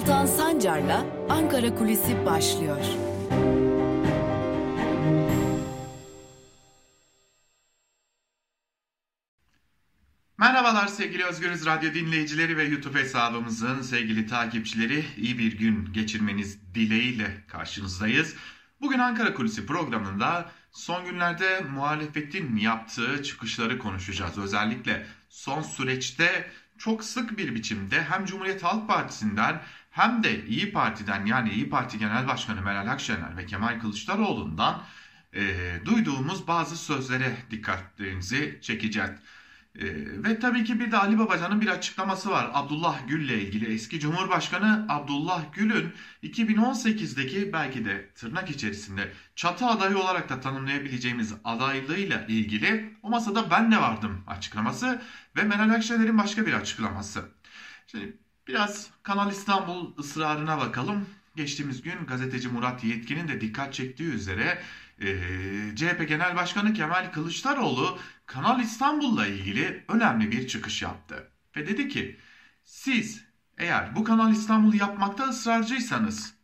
Altan 0.00 0.26
Sancar'la 0.26 1.06
Ankara 1.28 1.74
Kulisi 1.74 2.26
başlıyor. 2.26 2.84
Merhabalar 10.38 10.86
sevgili 10.86 11.24
Özgürüz 11.24 11.66
Radyo 11.66 11.94
dinleyicileri 11.94 12.56
ve 12.56 12.64
YouTube 12.64 13.00
hesabımızın 13.00 13.82
sevgili 13.82 14.26
takipçileri. 14.26 15.04
iyi 15.16 15.38
bir 15.38 15.58
gün 15.58 15.92
geçirmeniz 15.92 16.74
dileğiyle 16.74 17.44
karşınızdayız. 17.48 18.34
Bugün 18.80 18.98
Ankara 18.98 19.34
Kulisi 19.34 19.66
programında 19.66 20.50
son 20.72 21.04
günlerde 21.04 21.60
muhalefetin 21.60 22.56
yaptığı 22.56 23.22
çıkışları 23.22 23.78
konuşacağız. 23.78 24.38
Özellikle 24.38 25.06
son 25.28 25.62
süreçte 25.62 26.50
çok 26.80 27.04
sık 27.04 27.38
bir 27.38 27.54
biçimde 27.54 28.02
hem 28.02 28.24
Cumhuriyet 28.24 28.62
Halk 28.62 28.88
Partisi'nden 28.88 29.62
hem 29.90 30.22
de 30.22 30.46
İyi 30.46 30.72
Parti'den 30.72 31.26
yani 31.26 31.50
İyi 31.50 31.70
Parti 31.70 31.98
Genel 31.98 32.26
Başkanı 32.28 32.62
Meral 32.62 32.86
Akşener 32.86 33.36
ve 33.36 33.46
Kemal 33.46 33.80
Kılıçdaroğlu'ndan 33.80 34.82
e, 35.34 35.42
duyduğumuz 35.84 36.46
bazı 36.46 36.76
sözlere 36.76 37.36
dikkatlerinizi 37.50 38.58
çekeceğiz. 38.62 39.10
Ee, 39.78 39.82
ve 40.24 40.38
tabii 40.38 40.64
ki 40.64 40.80
bir 40.80 40.92
de 40.92 40.96
Ali 40.96 41.18
Babacan'ın 41.18 41.60
bir 41.60 41.68
açıklaması 41.68 42.30
var. 42.30 42.50
Abdullah 42.54 43.08
Gül'le 43.08 43.30
ilgili 43.30 43.74
eski 43.74 44.00
Cumhurbaşkanı 44.00 44.86
Abdullah 44.88 45.52
Gül'ün 45.52 45.92
2018'deki 46.22 47.52
belki 47.52 47.84
de 47.84 48.10
tırnak 48.14 48.50
içerisinde 48.50 49.12
çatı 49.36 49.66
adayı 49.66 49.98
olarak 49.98 50.28
da 50.28 50.40
tanımlayabileceğimiz 50.40 51.34
adaylığıyla 51.44 52.26
ilgili 52.28 52.96
o 53.02 53.10
masada 53.10 53.50
ben 53.50 53.72
de 53.72 53.76
vardım 53.76 54.24
açıklaması 54.26 55.02
ve 55.36 55.42
Meral 55.42 55.70
Akşener'in 55.70 56.18
başka 56.18 56.46
bir 56.46 56.52
açıklaması. 56.52 57.24
Şimdi 57.86 58.18
biraz 58.50 58.90
Kanal 59.02 59.30
İstanbul 59.30 59.98
ısrarına 59.98 60.58
bakalım. 60.58 61.06
Geçtiğimiz 61.36 61.82
gün 61.82 62.06
gazeteci 62.06 62.48
Murat 62.48 62.84
Yetkin'in 62.84 63.28
de 63.28 63.40
dikkat 63.40 63.74
çektiği 63.74 64.12
üzere 64.12 64.62
e, 65.00 65.06
CHP 65.76 66.08
Genel 66.08 66.36
Başkanı 66.36 66.72
Kemal 66.72 67.12
Kılıçdaroğlu 67.12 67.98
Kanal 68.26 68.60
İstanbul'la 68.60 69.26
ilgili 69.26 69.84
önemli 69.88 70.32
bir 70.32 70.48
çıkış 70.48 70.82
yaptı. 70.82 71.30
Ve 71.56 71.66
dedi 71.66 71.88
ki 71.88 72.16
siz 72.64 73.24
eğer 73.58 73.96
bu 73.96 74.04
Kanal 74.04 74.32
İstanbul'u 74.32 74.76
yapmakta 74.76 75.24
ısrarcıysanız 75.24 76.34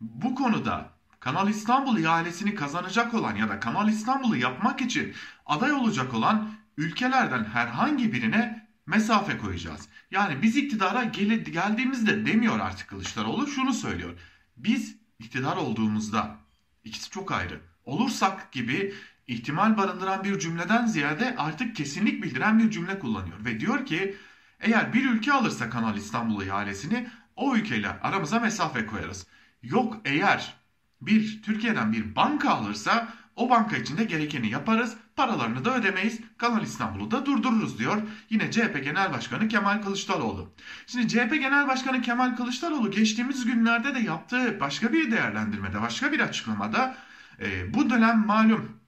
bu 0.00 0.34
konuda 0.34 0.90
Kanal 1.20 1.48
İstanbul 1.48 1.98
ihalesini 1.98 2.54
kazanacak 2.54 3.14
olan 3.14 3.36
ya 3.36 3.48
da 3.48 3.60
Kanal 3.60 3.88
İstanbul'u 3.88 4.36
yapmak 4.36 4.80
için 4.80 5.14
aday 5.46 5.72
olacak 5.72 6.14
olan 6.14 6.50
ülkelerden 6.76 7.44
herhangi 7.44 8.12
birine 8.12 8.63
mesafe 8.86 9.38
koyacağız. 9.38 9.88
Yani 10.10 10.42
biz 10.42 10.56
iktidara 10.56 11.04
gel 11.04 11.44
geldiğimizde 11.44 12.26
demiyor 12.26 12.60
artık 12.60 12.88
Kılıçdaroğlu 12.88 13.46
şunu 13.46 13.72
söylüyor. 13.72 14.18
Biz 14.56 14.96
iktidar 15.18 15.56
olduğumuzda 15.56 16.36
ikisi 16.84 17.10
çok 17.10 17.32
ayrı 17.32 17.60
olursak 17.84 18.52
gibi 18.52 18.94
ihtimal 19.26 19.76
barındıran 19.76 20.24
bir 20.24 20.38
cümleden 20.38 20.86
ziyade 20.86 21.34
artık 21.38 21.76
kesinlik 21.76 22.22
bildiren 22.22 22.58
bir 22.58 22.70
cümle 22.70 22.98
kullanıyor. 22.98 23.44
Ve 23.44 23.60
diyor 23.60 23.86
ki 23.86 24.16
eğer 24.60 24.92
bir 24.92 25.10
ülke 25.10 25.32
alırsa 25.32 25.70
Kanal 25.70 25.96
İstanbul 25.96 26.42
ihalesini 26.42 27.08
o 27.36 27.56
ülkeyle 27.56 27.88
aramıza 27.88 28.40
mesafe 28.40 28.86
koyarız. 28.86 29.26
Yok 29.62 30.00
eğer 30.04 30.54
bir 31.00 31.42
Türkiye'den 31.42 31.92
bir 31.92 32.16
banka 32.16 32.50
alırsa 32.50 33.14
o 33.36 33.50
banka 33.50 33.76
içinde 33.76 34.04
gerekeni 34.04 34.50
yaparız, 34.50 34.96
paralarını 35.16 35.64
da 35.64 35.76
ödemeyiz, 35.76 36.20
Kanal 36.38 36.62
İstanbul'u 36.62 37.10
da 37.10 37.26
durdururuz 37.26 37.78
diyor. 37.78 38.02
Yine 38.30 38.50
CHP 38.50 38.84
Genel 38.84 39.12
Başkanı 39.12 39.48
Kemal 39.48 39.82
Kılıçdaroğlu. 39.82 40.52
Şimdi 40.86 41.08
CHP 41.08 41.30
Genel 41.30 41.68
Başkanı 41.68 42.02
Kemal 42.02 42.36
Kılıçdaroğlu 42.36 42.90
geçtiğimiz 42.90 43.44
günlerde 43.44 43.94
de 43.94 43.98
yaptığı 43.98 44.60
başka 44.60 44.92
bir 44.92 45.10
değerlendirmede, 45.10 45.80
başka 45.80 46.12
bir 46.12 46.20
açıklamada 46.20 46.96
e, 47.40 47.74
bu 47.74 47.90
dönem 47.90 48.26
malum 48.26 48.80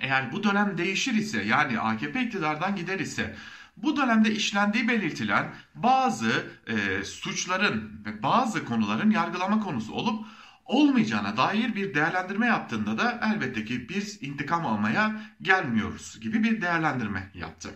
eğer 0.00 0.32
bu 0.32 0.44
dönem 0.44 0.78
değişir 0.78 1.14
ise 1.14 1.42
yani 1.42 1.80
AKP 1.80 2.22
iktidardan 2.22 2.76
gider 2.76 2.98
ise 2.98 3.36
bu 3.76 3.96
dönemde 3.96 4.32
işlendiği 4.32 4.88
belirtilen 4.88 5.54
bazı 5.74 6.46
e, 6.66 7.04
suçların 7.04 8.02
ve 8.06 8.22
bazı 8.22 8.64
konuların 8.64 9.10
yargılama 9.10 9.60
konusu 9.60 9.92
olup 9.92 10.26
olmayacağına 10.64 11.36
dair 11.36 11.74
bir 11.74 11.94
değerlendirme 11.94 12.46
yaptığında 12.46 12.98
da 12.98 13.20
elbette 13.22 13.64
ki 13.64 13.88
biz 13.88 14.22
intikam 14.22 14.66
almaya 14.66 15.20
gelmiyoruz 15.42 16.20
gibi 16.20 16.44
bir 16.44 16.62
değerlendirme 16.62 17.30
yaptı. 17.34 17.70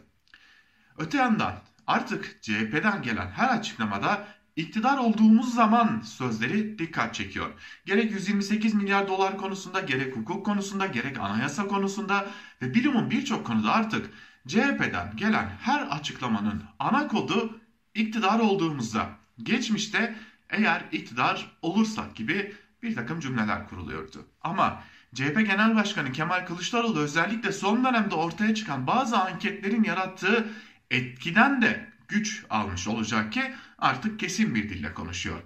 Öte 0.99 1.19
yandan 1.19 1.55
artık 1.87 2.43
CHP'den 2.43 3.03
gelen 3.03 3.31
her 3.31 3.49
açıklamada 3.49 4.27
İktidar 4.59 4.99
olduğumuz 4.99 5.55
zaman 5.55 6.01
sözleri 6.01 6.79
dikkat 6.79 7.15
çekiyor. 7.15 7.51
Gerek 7.87 8.13
128 8.13 8.75
milyar 8.75 9.09
dolar 9.09 9.37
konusunda, 9.37 9.81
gerek 9.81 10.17
hukuk 10.17 10.47
konusunda, 10.47 10.87
gerek 10.87 11.19
anayasa 11.19 11.67
konusunda 11.67 12.27
ve 12.63 12.75
bilimin 12.75 13.11
birçok 13.11 13.47
konuda 13.47 13.73
artık 13.73 14.11
CHP'den 14.49 15.17
gelen 15.17 15.49
her 15.61 15.87
açıklamanın 15.87 16.63
ana 16.79 17.09
kodu 17.09 17.61
iktidar 17.95 18.41
olduğumuzda. 18.41 19.09
Geçmişte 19.43 20.15
eğer 20.51 20.85
iktidar 20.93 21.59
olursak 21.63 22.17
gibi 22.17 22.55
bir 22.83 22.95
takım 22.95 23.21
cümleler 23.21 23.69
kuruluyordu. 23.69 24.27
Ama 24.41 24.83
CHP 25.15 25.35
Genel 25.35 25.75
Başkanı 25.75 26.13
Kemal 26.13 26.47
Kılıçdaroğlu 26.47 27.01
özellikle 27.01 27.53
son 27.53 27.85
dönemde 27.85 28.15
ortaya 28.15 28.55
çıkan 28.55 28.87
bazı 28.87 29.19
anketlerin 29.19 29.85
yarattığı 29.85 30.49
etkiden 30.91 31.63
de 31.63 31.89
güç 32.09 32.45
almış 32.51 32.89
olacak 32.89 33.33
ki 33.33 33.55
artık 33.79 34.21
kesin 34.21 34.55
bir 34.55 34.69
dille 34.69 34.95
konuşuyor. 34.95 35.43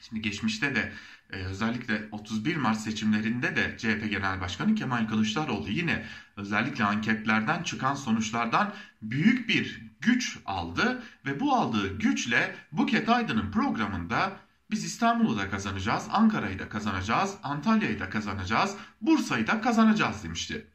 Şimdi 0.00 0.22
geçmişte 0.22 0.74
de 0.74 0.92
e, 1.30 1.36
özellikle 1.36 2.08
31 2.12 2.56
Mart 2.56 2.80
seçimlerinde 2.80 3.56
de 3.56 3.76
CHP 3.78 4.10
Genel 4.10 4.40
Başkanı 4.40 4.74
Kemal 4.74 5.08
Kılıçdaroğlu 5.08 5.70
yine 5.70 6.04
özellikle 6.36 6.84
anketlerden 6.84 7.62
çıkan 7.62 7.94
sonuçlardan 7.94 8.74
büyük 9.02 9.48
bir 9.48 9.80
güç 10.00 10.38
aldı 10.44 11.02
ve 11.26 11.40
bu 11.40 11.54
aldığı 11.54 11.98
güçle 11.98 12.56
Buket 12.72 13.08
Aydın'ın 13.08 13.50
programında 13.50 14.32
biz 14.74 14.84
İstanbul'u 14.84 15.38
da 15.38 15.50
kazanacağız, 15.50 16.06
Ankara'yı 16.10 16.58
da 16.58 16.68
kazanacağız, 16.68 17.34
Antalya'yı 17.42 18.00
da 18.00 18.10
kazanacağız, 18.10 18.76
Bursa'yı 19.00 19.46
da 19.46 19.60
kazanacağız 19.60 20.24
demişti. 20.24 20.66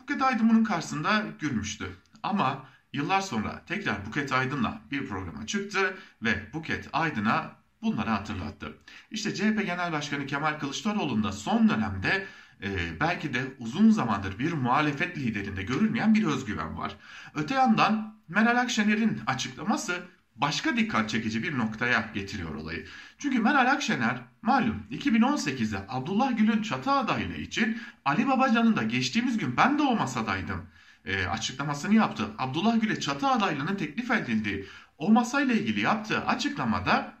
Buket 0.00 0.22
Aydın 0.22 0.48
bunun 0.50 0.64
karşısında 0.64 1.22
gülmüştü. 1.40 1.86
Ama 2.22 2.64
Yıllar 2.92 3.20
sonra 3.20 3.62
tekrar 3.66 4.06
Buket 4.06 4.32
Aydın'la 4.32 4.80
bir 4.90 5.08
programa 5.08 5.46
çıktı 5.46 5.96
ve 6.22 6.52
Buket 6.52 6.88
Aydın'a 6.92 7.52
bunları 7.82 8.10
hatırlattı. 8.10 8.78
İşte 9.10 9.34
CHP 9.34 9.66
Genel 9.66 9.92
Başkanı 9.92 10.26
Kemal 10.26 10.58
Kılıçdaroğlu'nda 10.58 11.32
son 11.32 11.68
dönemde 11.68 12.26
e, 12.62 13.00
belki 13.00 13.34
de 13.34 13.44
uzun 13.58 13.90
zamandır 13.90 14.38
bir 14.38 14.52
muhalefet 14.52 15.18
liderinde 15.18 15.62
görülmeyen 15.62 16.14
bir 16.14 16.24
özgüven 16.24 16.78
var. 16.78 16.96
Öte 17.34 17.54
yandan 17.54 18.18
Meral 18.28 18.60
Akşener'in 18.60 19.20
açıklaması 19.26 20.02
başka 20.38 20.76
dikkat 20.76 21.10
çekici 21.10 21.42
bir 21.42 21.58
noktaya 21.58 22.10
getiriyor 22.14 22.54
olayı. 22.54 22.86
Çünkü 23.18 23.38
Meral 23.38 23.72
Akşener 23.72 24.16
malum 24.42 24.82
2018'de 24.90 25.78
Abdullah 25.88 26.36
Gül'ün 26.36 26.62
çatı 26.62 26.90
adaylığı 26.90 27.36
için 27.36 27.80
Ali 28.04 28.28
Babacan'ın 28.28 28.76
da 28.76 28.82
geçtiğimiz 28.82 29.38
gün 29.38 29.56
ben 29.56 29.78
de 29.78 29.82
o 29.82 29.96
masadaydım 29.96 30.66
e, 31.04 31.26
açıklamasını 31.26 31.94
yaptı. 31.94 32.28
Abdullah 32.38 32.80
Gül'e 32.80 33.00
çatı 33.00 33.26
adaylığının 33.26 33.76
teklif 33.76 34.10
edildiği 34.10 34.66
o 34.98 35.10
masayla 35.12 35.54
ilgili 35.54 35.80
yaptığı 35.80 36.26
açıklamada 36.26 37.18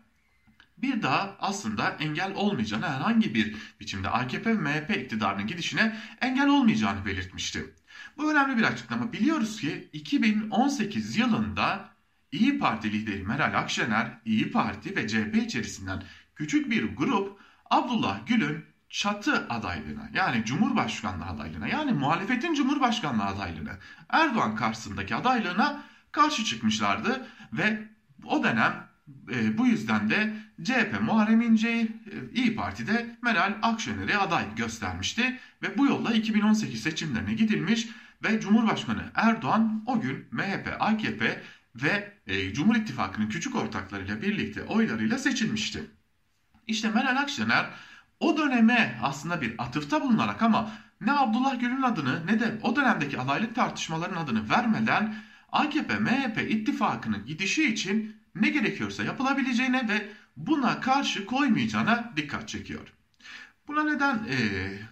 bir 0.78 1.02
daha 1.02 1.36
aslında 1.40 1.90
engel 1.90 2.34
olmayacağını 2.34 2.88
herhangi 2.88 3.34
bir 3.34 3.56
biçimde 3.80 4.08
AKP 4.08 4.50
ve 4.50 4.54
MHP 4.54 4.96
iktidarının 4.96 5.46
gidişine 5.46 5.96
engel 6.20 6.48
olmayacağını 6.48 7.06
belirtmişti. 7.06 7.74
Bu 8.16 8.30
önemli 8.30 8.56
bir 8.56 8.62
açıklama. 8.62 9.12
Biliyoruz 9.12 9.60
ki 9.60 9.88
2018 9.92 11.16
yılında 11.16 11.90
İyi 12.32 12.58
Parti 12.58 12.92
lideri 12.92 13.22
Meral 13.22 13.58
Akşener, 13.58 14.18
İyi 14.24 14.50
Parti 14.50 14.96
ve 14.96 15.08
CHP 15.08 15.36
içerisinden 15.36 16.02
küçük 16.36 16.70
bir 16.70 16.96
grup 16.96 17.40
Abdullah 17.70 18.26
Gül'ün 18.26 18.64
çatı 18.88 19.46
adaylığına 19.48 20.10
yani 20.14 20.44
Cumhurbaşkanlığı 20.44 21.24
adaylığına 21.24 21.68
yani 21.68 21.92
muhalefetin 21.92 22.54
Cumhurbaşkanlığı 22.54 23.24
adaylığına 23.24 23.78
Erdoğan 24.08 24.56
karşısındaki 24.56 25.14
adaylığına 25.14 25.82
karşı 26.12 26.44
çıkmışlardı 26.44 27.26
ve 27.52 27.88
o 28.24 28.44
dönem 28.44 28.88
e, 29.30 29.58
bu 29.58 29.66
yüzden 29.66 30.10
de 30.10 30.32
CHP 30.64 31.00
Muharrem 31.00 31.40
İnce'yi 31.40 31.82
e, 31.82 32.34
İyi 32.34 32.56
Parti'de 32.56 33.16
Meral 33.22 33.54
Akşener'e 33.62 34.16
aday 34.16 34.44
göstermişti 34.56 35.38
ve 35.62 35.78
bu 35.78 35.86
yolla 35.86 36.12
2018 36.12 36.82
seçimlerine 36.82 37.34
gidilmiş 37.34 37.88
ve 38.24 38.40
Cumhurbaşkanı 38.40 39.02
Erdoğan 39.14 39.82
o 39.86 40.00
gün 40.00 40.26
MHP, 40.32 40.76
AKP 40.80 41.42
ve 41.82 42.12
e, 42.26 42.54
Cumhur 42.54 42.76
İttifakı'nın 42.76 43.28
küçük 43.28 43.56
ortaklarıyla 43.56 44.22
birlikte 44.22 44.62
oylarıyla 44.62 45.18
seçilmişti. 45.18 45.90
İşte 46.66 46.90
Meral 46.90 47.16
Akşener 47.16 47.70
o 48.20 48.36
döneme 48.36 48.98
aslında 49.02 49.40
bir 49.40 49.54
atıfta 49.58 50.02
bulunarak 50.02 50.42
ama 50.42 50.70
ne 51.00 51.12
Abdullah 51.12 51.60
Gül'ün 51.60 51.82
adını 51.82 52.26
ne 52.26 52.40
de 52.40 52.58
o 52.62 52.76
dönemdeki 52.76 53.18
adaylık 53.18 53.54
tartışmaların 53.54 54.16
adını 54.16 54.50
vermeden 54.50 55.14
AKP-MHP 55.52 56.48
ittifakının 56.48 57.26
gidişi 57.26 57.72
için 57.72 58.16
ne 58.34 58.48
gerekiyorsa 58.48 59.04
yapılabileceğine 59.04 59.88
ve 59.88 60.08
buna 60.36 60.80
karşı 60.80 61.26
koymayacağına 61.26 62.12
dikkat 62.16 62.48
çekiyor. 62.48 62.92
Buna 63.68 63.84
neden 63.84 64.14
e, 64.14 64.38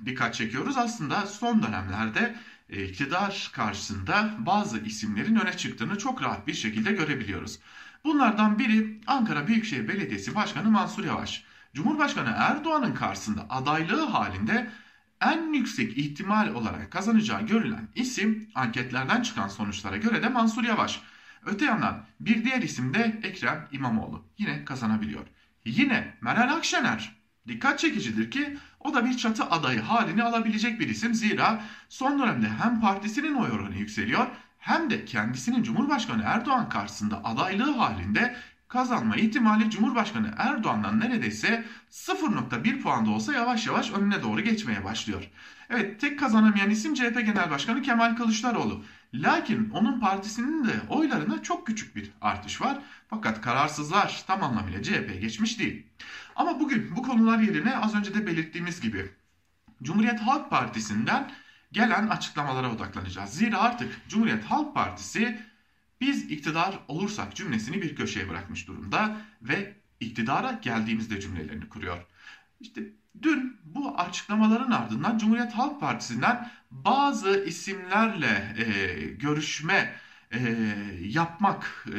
dikkat 0.07 0.35
çekiyoruz? 0.35 0.77
Aslında 0.77 1.27
son 1.27 1.63
dönemlerde 1.63 2.35
iktidar 2.69 3.51
karşısında 3.55 4.35
bazı 4.39 4.79
isimlerin 4.79 5.37
öne 5.37 5.57
çıktığını 5.57 5.99
çok 5.99 6.23
rahat 6.23 6.47
bir 6.47 6.55
şekilde 6.55 6.93
görebiliyoruz. 6.93 7.59
Bunlardan 8.05 8.59
biri 8.59 9.01
Ankara 9.07 9.47
Büyükşehir 9.47 9.89
Belediyesi 9.89 10.35
Başkanı 10.35 10.71
Mansur 10.71 11.05
Yavaş. 11.05 11.45
Cumhurbaşkanı 11.75 12.35
Erdoğan'ın 12.37 12.95
karşısında 12.95 13.47
adaylığı 13.51 14.07
halinde 14.07 14.71
en 15.21 15.53
yüksek 15.53 15.99
ihtimal 15.99 16.55
olarak 16.55 16.91
kazanacağı 16.91 17.47
görülen 17.47 17.89
isim 17.95 18.51
anketlerden 18.55 19.23
çıkan 19.23 19.49
sonuçlara 19.49 19.97
göre 19.97 20.23
de 20.23 20.29
Mansur 20.29 20.65
Yavaş. 20.65 21.01
Öte 21.47 21.65
yandan 21.65 22.07
bir 22.21 22.45
diğer 22.45 22.63
isim 22.63 22.95
de 22.95 23.21
Ekrem 23.23 23.69
İmamoğlu. 23.73 24.25
Yine 24.39 24.65
kazanabiliyor. 24.65 25.27
Yine 25.65 26.15
Meral 26.21 26.57
Akşener. 26.57 27.16
Dikkat 27.49 27.79
çekicidir 27.79 28.31
ki 28.31 28.57
o 28.81 28.95
da 28.95 29.05
bir 29.05 29.17
çatı 29.17 29.45
adayı 29.45 29.81
halini 29.81 30.23
alabilecek 30.23 30.81
bir 30.81 30.89
isim. 30.89 31.15
Zira 31.15 31.63
son 31.89 32.19
dönemde 32.19 32.49
hem 32.49 32.81
partisinin 32.81 33.35
oy 33.35 33.51
oranı 33.51 33.77
yükseliyor 33.77 34.27
hem 34.59 34.91
de 34.91 35.05
kendisinin 35.05 35.63
Cumhurbaşkanı 35.63 36.23
Erdoğan 36.27 36.69
karşısında 36.69 37.25
adaylığı 37.25 37.71
halinde 37.71 38.37
kazanma 38.69 39.17
ihtimali 39.17 39.71
Cumhurbaşkanı 39.71 40.35
Erdoğan'dan 40.37 41.01
neredeyse 41.01 41.65
0.1 41.91 42.81
puan 42.81 43.07
da 43.07 43.11
olsa 43.11 43.33
yavaş 43.33 43.67
yavaş 43.67 43.91
önüne 43.91 44.23
doğru 44.23 44.41
geçmeye 44.41 44.85
başlıyor. 44.85 45.31
Evet 45.71 46.01
tek 46.01 46.19
kazanamayan 46.19 46.71
isim 46.71 46.95
CHP 46.95 47.15
Genel 47.15 47.51
Başkanı 47.51 47.83
Kemal 47.83 48.17
Kılıçdaroğlu. 48.17 48.85
Lakin 49.15 49.71
onun 49.71 50.01
partisinin 50.01 50.65
de 50.65 50.73
oylarına 50.89 51.43
çok 51.43 51.67
küçük 51.67 51.97
bir 51.97 52.11
artış 52.21 52.61
var. 52.61 52.79
Fakat 53.11 53.41
kararsızlar 53.41 54.25
tam 54.27 54.43
anlamıyla 54.43 54.83
CHP 54.83 55.21
geçmiş 55.21 55.59
değil. 55.59 55.87
Ama 56.37 56.61
bugün 56.61 56.97
bu 56.97 57.03
konular 57.03 57.39
yerine 57.39 57.77
az 57.77 57.95
önce 57.95 58.15
de 58.15 58.27
belirttiğimiz 58.27 58.81
gibi 58.81 59.11
Cumhuriyet 59.83 60.21
Halk 60.21 60.51
Partisi'nden 60.51 61.33
gelen 61.73 62.09
açıklamalara 62.09 62.73
odaklanacağız. 62.73 63.31
Zira 63.31 63.59
artık 63.59 64.09
Cumhuriyet 64.09 64.45
Halk 64.45 64.75
Partisi 64.75 65.39
biz 66.01 66.31
iktidar 66.31 66.79
olursak 66.89 67.37
cümlesini 67.37 67.83
bir 67.83 67.97
köşeye 67.97 68.29
bırakmış 68.29 68.69
durumda 68.69 69.17
ve 69.43 69.77
iktidara 70.01 70.53
geldiğimizde 70.53 71.21
cümlelerini 71.21 71.69
kuruyor. 71.69 72.07
İşte 72.61 72.83
dün 73.23 73.57
bu 73.65 73.99
açıklamaların 73.99 74.71
ardından 74.71 75.19
Cumhuriyet 75.19 75.53
Halk 75.53 75.81
Partisi'nden 75.81 76.51
bazı 76.71 77.45
isimlerle 77.47 78.55
e, 78.59 79.05
görüşme 79.05 79.95
e, 80.33 80.39
yapmak 81.03 81.87
e, 81.89 81.99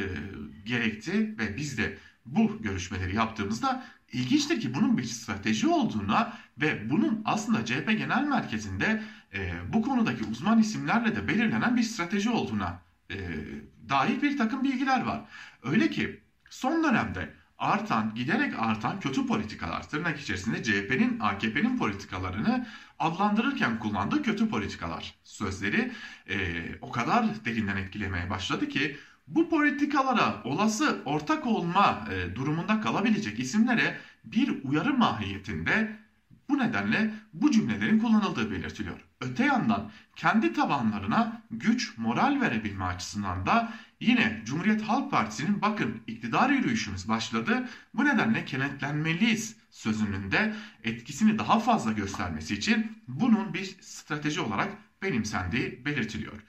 gerekti 0.64 1.38
ve 1.38 1.56
biz 1.56 1.78
de 1.78 1.98
bu 2.26 2.62
görüşmeleri 2.62 3.16
yaptığımızda 3.16 3.84
ilginçtir 4.12 4.60
ki 4.60 4.74
bunun 4.74 4.98
bir 4.98 5.04
strateji 5.04 5.68
olduğuna 5.68 6.32
ve 6.58 6.90
bunun 6.90 7.22
aslında 7.24 7.64
CHP 7.64 7.86
Genel 7.86 8.24
Merkezi'nde 8.24 9.02
e, 9.34 9.52
bu 9.72 9.82
konudaki 9.82 10.24
uzman 10.24 10.58
isimlerle 10.58 11.16
de 11.16 11.28
belirlenen 11.28 11.76
bir 11.76 11.82
strateji 11.82 12.30
olduğuna 12.30 12.80
e, 13.10 13.16
dair 13.88 14.22
bir 14.22 14.38
takım 14.38 14.64
bilgiler 14.64 15.02
var. 15.02 15.20
Öyle 15.62 15.90
ki 15.90 16.20
son 16.50 16.84
dönemde 16.84 17.34
artan, 17.58 18.14
giderek 18.14 18.54
artan 18.58 19.00
kötü 19.00 19.26
politikalar, 19.26 19.88
tırnak 19.88 20.20
içerisinde 20.20 20.62
CHP'nin, 20.62 21.20
AKP'nin 21.20 21.78
politikalarını 21.78 22.66
adlandırırken 22.98 23.78
kullandığı 23.78 24.22
kötü 24.22 24.48
politikalar 24.48 25.14
sözleri 25.24 25.92
e, 26.28 26.36
o 26.80 26.90
kadar 26.90 27.44
derinden 27.44 27.76
etkilemeye 27.76 28.30
başladı 28.30 28.68
ki 28.68 28.96
bu 29.28 29.48
politikalara 29.48 30.42
olası 30.44 31.02
ortak 31.04 31.46
olma 31.46 32.08
e, 32.12 32.34
durumunda 32.34 32.80
kalabilecek 32.80 33.40
isimlere 33.40 33.98
bir 34.24 34.64
uyarı 34.64 34.94
mahiyetinde 34.94 35.98
bu 36.48 36.58
nedenle 36.58 37.14
bu 37.32 37.50
cümlelerin 37.50 37.98
kullanıldığı 37.98 38.50
belirtiliyor. 38.50 39.00
Öte 39.20 39.44
yandan 39.44 39.90
kendi 40.16 40.52
tabanlarına 40.52 41.42
güç, 41.50 41.98
moral 41.98 42.40
verebilme 42.40 42.84
açısından 42.84 43.46
da 43.46 43.72
yine 44.00 44.42
Cumhuriyet 44.44 44.82
Halk 44.82 45.10
Partisi'nin 45.10 45.62
bakın 45.62 46.00
iktidar 46.06 46.50
yürüyüşümüz 46.50 47.08
başladı. 47.08 47.68
Bu 47.94 48.04
nedenle 48.04 48.44
kenetlenmeliyiz 48.44 49.56
sözünün 49.70 50.30
de 50.30 50.54
etkisini 50.84 51.38
daha 51.38 51.58
fazla 51.58 51.92
göstermesi 51.92 52.54
için 52.54 53.02
bunun 53.08 53.54
bir 53.54 53.76
strateji 53.80 54.40
olarak 54.40 54.68
benimsendiği 55.02 55.84
belirtiliyor. 55.84 56.42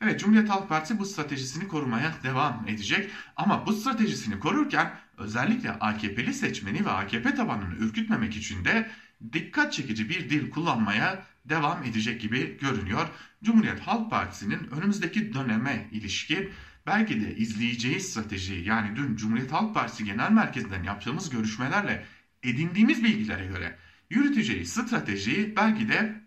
Evet 0.00 0.20
Cumhuriyet 0.20 0.48
Halk 0.48 0.68
Partisi 0.68 0.98
bu 0.98 1.04
stratejisini 1.04 1.68
korumaya 1.68 2.14
devam 2.22 2.64
edecek 2.68 3.10
ama 3.36 3.66
bu 3.66 3.72
stratejisini 3.72 4.38
korurken 4.38 4.98
özellikle 5.18 5.70
AKP'li 5.70 6.34
seçmeni 6.34 6.84
ve 6.84 6.90
AKP 6.90 7.34
tabanını 7.34 7.74
ürkütmemek 7.74 8.36
için 8.36 8.64
de 8.64 8.90
dikkat 9.32 9.72
çekici 9.72 10.08
bir 10.08 10.30
dil 10.30 10.50
kullanmaya 10.50 11.26
devam 11.44 11.82
edecek 11.82 12.20
gibi 12.20 12.58
görünüyor. 12.60 13.08
Cumhuriyet 13.44 13.80
Halk 13.80 14.10
Partisi'nin 14.10 14.70
önümüzdeki 14.70 15.34
döneme 15.34 15.88
ilişkin 15.92 16.50
belki 16.86 17.20
de 17.20 17.36
izleyeceği 17.36 18.00
strateji 18.00 18.54
yani 18.54 18.96
dün 18.96 19.16
Cumhuriyet 19.16 19.52
Halk 19.52 19.74
Partisi 19.74 20.04
Genel 20.04 20.30
Merkezi'nden 20.30 20.82
yaptığımız 20.82 21.30
görüşmelerle 21.30 22.04
edindiğimiz 22.42 23.04
bilgilere 23.04 23.46
göre 23.46 23.78
yürüteceği 24.10 24.66
stratejiyi 24.66 25.56
belki 25.56 25.88
de 25.88 26.20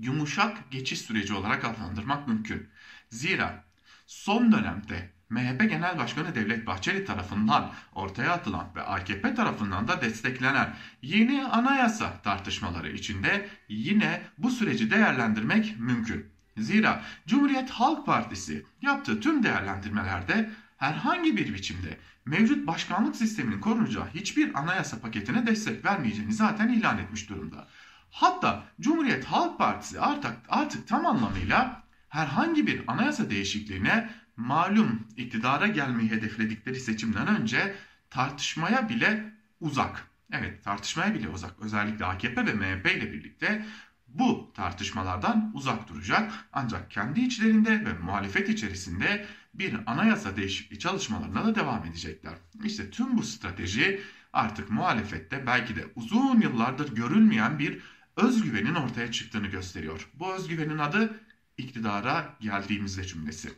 yumuşak 0.00 0.70
geçiş 0.70 1.00
süreci 1.00 1.34
olarak 1.34 1.64
adlandırmak 1.64 2.28
mümkün. 2.28 2.68
Zira 3.10 3.64
son 4.06 4.52
dönemde 4.52 5.10
MHP 5.30 5.70
Genel 5.70 5.98
Başkanı 5.98 6.34
Devlet 6.34 6.66
Bahçeli 6.66 7.04
tarafından 7.04 7.72
ortaya 7.94 8.32
atılan 8.32 8.66
ve 8.74 8.82
AKP 8.82 9.34
tarafından 9.34 9.88
da 9.88 10.00
desteklenen 10.00 10.76
yeni 11.02 11.44
anayasa 11.44 12.22
tartışmaları 12.22 12.92
içinde 12.92 13.48
yine 13.68 14.22
bu 14.38 14.50
süreci 14.50 14.90
değerlendirmek 14.90 15.74
mümkün. 15.78 16.26
Zira 16.56 17.02
Cumhuriyet 17.26 17.70
Halk 17.70 18.06
Partisi 18.06 18.66
yaptığı 18.82 19.20
tüm 19.20 19.42
değerlendirmelerde 19.42 20.50
herhangi 20.76 21.36
bir 21.36 21.54
biçimde 21.54 21.98
mevcut 22.24 22.66
başkanlık 22.66 23.16
sisteminin 23.16 23.60
korunacağı 23.60 24.08
hiçbir 24.14 24.58
anayasa 24.58 25.00
paketine 25.00 25.46
destek 25.46 25.84
vermeyeceğini 25.84 26.32
zaten 26.32 26.68
ilan 26.68 26.98
etmiş 26.98 27.28
durumda. 27.28 27.68
Hatta 28.10 28.64
Cumhuriyet 28.80 29.24
Halk 29.24 29.58
Partisi 29.58 30.00
artık 30.00 30.32
artık 30.48 30.88
tam 30.88 31.06
anlamıyla 31.06 31.85
herhangi 32.16 32.66
bir 32.66 32.82
anayasa 32.86 33.30
değişikliğine 33.30 34.10
malum 34.36 35.08
iktidara 35.16 35.66
gelmeyi 35.66 36.10
hedefledikleri 36.10 36.80
seçimden 36.80 37.26
önce 37.26 37.74
tartışmaya 38.10 38.88
bile 38.88 39.32
uzak. 39.60 40.06
Evet 40.32 40.64
tartışmaya 40.64 41.14
bile 41.14 41.28
uzak. 41.28 41.54
Özellikle 41.60 42.04
AKP 42.04 42.46
ve 42.46 42.54
MHP 42.54 42.86
ile 42.86 43.12
birlikte 43.12 43.66
bu 44.08 44.52
tartışmalardan 44.54 45.50
uzak 45.54 45.88
duracak. 45.88 46.32
Ancak 46.52 46.90
kendi 46.90 47.20
içlerinde 47.20 47.84
ve 47.84 47.92
muhalefet 47.92 48.48
içerisinde 48.48 49.26
bir 49.54 49.76
anayasa 49.86 50.36
değişikliği 50.36 50.78
çalışmalarına 50.78 51.44
da 51.44 51.54
devam 51.54 51.84
edecekler. 51.84 52.34
İşte 52.64 52.90
tüm 52.90 53.18
bu 53.18 53.22
strateji 53.22 54.00
artık 54.32 54.70
muhalefette 54.70 55.46
belki 55.46 55.76
de 55.76 55.84
uzun 55.94 56.40
yıllardır 56.40 56.94
görülmeyen 56.94 57.58
bir 57.58 57.78
özgüvenin 58.16 58.74
ortaya 58.74 59.12
çıktığını 59.12 59.46
gösteriyor. 59.46 60.10
Bu 60.14 60.34
özgüvenin 60.34 60.78
adı 60.78 61.20
iktidara 61.58 62.36
geldiğimizde 62.40 63.04
cümlesi. 63.04 63.52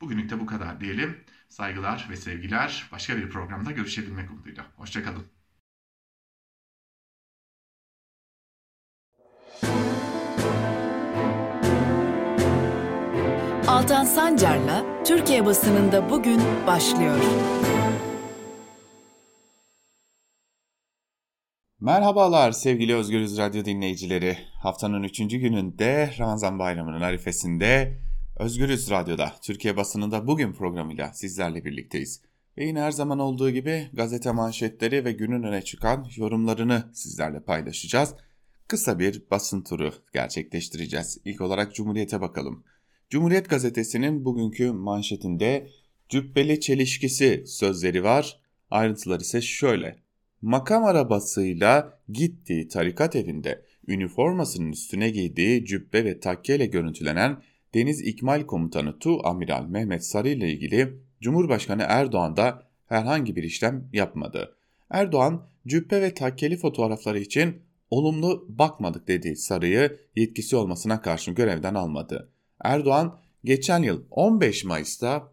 Bugünlük 0.00 0.30
de 0.30 0.40
bu 0.40 0.46
kadar 0.46 0.80
diyelim. 0.80 1.24
Saygılar 1.48 2.06
ve 2.10 2.16
sevgiler. 2.16 2.88
Başka 2.92 3.16
bir 3.16 3.30
programda 3.30 3.70
görüşebilmek 3.70 4.30
umuduyla. 4.30 4.66
Hoşçakalın. 4.76 5.26
Altan 13.68 14.04
Sancar'la 14.04 15.04
Türkiye 15.04 15.46
basınında 15.46 16.10
bugün 16.10 16.40
başlıyor. 16.66 17.20
Merhabalar 21.80 22.52
sevgili 22.52 22.94
Özgürüz 22.94 23.38
Radyo 23.38 23.64
dinleyicileri. 23.64 24.38
Haftanın 24.54 25.02
3. 25.02 25.18
gününde 25.18 26.10
Ramazan 26.18 26.58
Bayramı'nın 26.58 27.00
arifesinde 27.00 27.98
Özgürüz 28.38 28.90
Radyo'da 28.90 29.32
Türkiye 29.42 29.76
basınında 29.76 30.26
bugün 30.26 30.52
programıyla 30.52 31.12
sizlerle 31.12 31.64
birlikteyiz. 31.64 32.22
Ve 32.56 32.64
yine 32.64 32.80
her 32.80 32.90
zaman 32.90 33.18
olduğu 33.18 33.50
gibi 33.50 33.90
gazete 33.92 34.32
manşetleri 34.32 35.04
ve 35.04 35.12
günün 35.12 35.42
öne 35.42 35.62
çıkan 35.62 36.06
yorumlarını 36.16 36.90
sizlerle 36.92 37.40
paylaşacağız. 37.40 38.14
Kısa 38.68 38.98
bir 38.98 39.22
basın 39.30 39.62
turu 39.62 39.92
gerçekleştireceğiz. 40.12 41.18
İlk 41.24 41.40
olarak 41.40 41.74
Cumhuriyet'e 41.74 42.20
bakalım. 42.20 42.64
Cumhuriyet 43.10 43.50
gazetesinin 43.50 44.24
bugünkü 44.24 44.72
manşetinde 44.72 45.70
cübbeli 46.08 46.60
çelişkisi 46.60 47.44
sözleri 47.46 48.04
var. 48.04 48.40
Ayrıntılar 48.70 49.20
ise 49.20 49.40
şöyle. 49.40 50.07
Makam 50.42 50.84
arabasıyla 50.84 51.98
gittiği 52.08 52.68
tarikat 52.68 53.16
evinde 53.16 53.64
üniformasının 53.88 54.72
üstüne 54.72 55.10
giydiği 55.10 55.64
cübbe 55.64 56.04
ve 56.04 56.20
takke 56.20 56.56
ile 56.56 56.66
görüntülenen 56.66 57.42
Deniz 57.74 58.00
İkmal 58.00 58.46
Komutanı 58.46 58.98
Tu 58.98 59.26
Amiral 59.26 59.64
Mehmet 59.64 60.04
Sarı 60.04 60.28
ile 60.28 60.52
ilgili 60.52 60.98
Cumhurbaşkanı 61.20 61.84
Erdoğan 61.88 62.36
da 62.36 62.62
herhangi 62.86 63.36
bir 63.36 63.42
işlem 63.42 63.88
yapmadı. 63.92 64.56
Erdoğan 64.90 65.46
cübbe 65.66 66.02
ve 66.02 66.14
takkeli 66.14 66.56
fotoğrafları 66.56 67.18
için 67.18 67.62
olumlu 67.90 68.46
bakmadık 68.48 69.08
dediği 69.08 69.36
Sarı'yı 69.36 69.98
yetkisi 70.16 70.56
olmasına 70.56 71.02
karşın 71.02 71.34
görevden 71.34 71.74
almadı. 71.74 72.32
Erdoğan 72.64 73.18
geçen 73.44 73.82
yıl 73.82 74.02
15 74.10 74.64
Mayıs'ta 74.64 75.32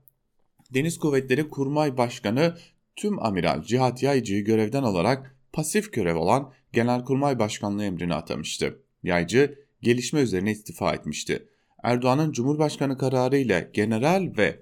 Deniz 0.73 0.97
Kuvvetleri 0.97 1.49
Kurmay 1.49 1.97
Başkanı 1.97 2.57
Tüm 2.95 3.23
Amiral 3.23 3.63
Cihat 3.63 4.03
Yaycı'yı 4.03 4.43
görevden 4.43 4.83
alarak 4.83 5.35
pasif 5.53 5.93
görev 5.93 6.15
olan 6.15 6.53
Genelkurmay 6.73 7.39
Başkanlığı 7.39 7.83
emrini 7.83 8.13
atamıştı. 8.13 8.79
Yaycı 9.03 9.59
gelişme 9.81 10.19
üzerine 10.19 10.51
istifa 10.51 10.93
etmişti. 10.93 11.47
Erdoğan'ın 11.83 12.31
Cumhurbaşkanı 12.31 12.97
kararı 12.97 13.37
ile 13.37 13.69
general 13.73 14.33
ve 14.37 14.59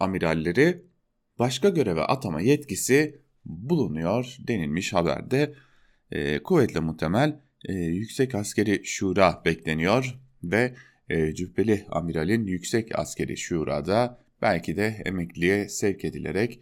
amiralleri 0.00 0.82
başka 1.38 1.68
göreve 1.68 2.02
atama 2.02 2.40
yetkisi 2.40 3.20
bulunuyor 3.44 4.36
denilmiş 4.48 4.92
haberde. 4.92 5.54
E, 6.10 6.38
kuvvetle 6.42 6.80
muhtemel 6.80 7.40
e, 7.68 7.72
Yüksek 7.72 8.34
Askeri 8.34 8.84
Şura 8.84 9.42
bekleniyor 9.44 10.20
ve 10.42 10.74
e, 11.08 11.34
Cübbeli 11.34 11.86
Amiral'in 11.90 12.46
Yüksek 12.46 12.98
Askeri 12.98 13.36
Şura'da 13.36 14.18
belki 14.42 14.76
de 14.76 15.02
emekliye 15.04 15.68
sevk 15.68 16.04
edilerek 16.04 16.60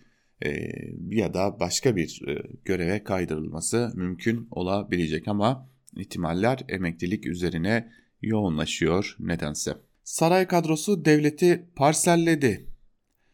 ya 1.10 1.34
da 1.34 1.60
başka 1.60 1.96
bir 1.96 2.22
göreve 2.64 3.04
kaydırılması 3.04 3.92
mümkün 3.94 4.48
olabilecek 4.50 5.28
ama 5.28 5.68
ihtimaller 5.96 6.60
emeklilik 6.68 7.26
üzerine 7.26 7.92
yoğunlaşıyor 8.22 9.16
nedense. 9.18 9.72
Saray 10.04 10.46
kadrosu 10.46 11.04
devleti 11.04 11.66
parselledi. 11.76 12.66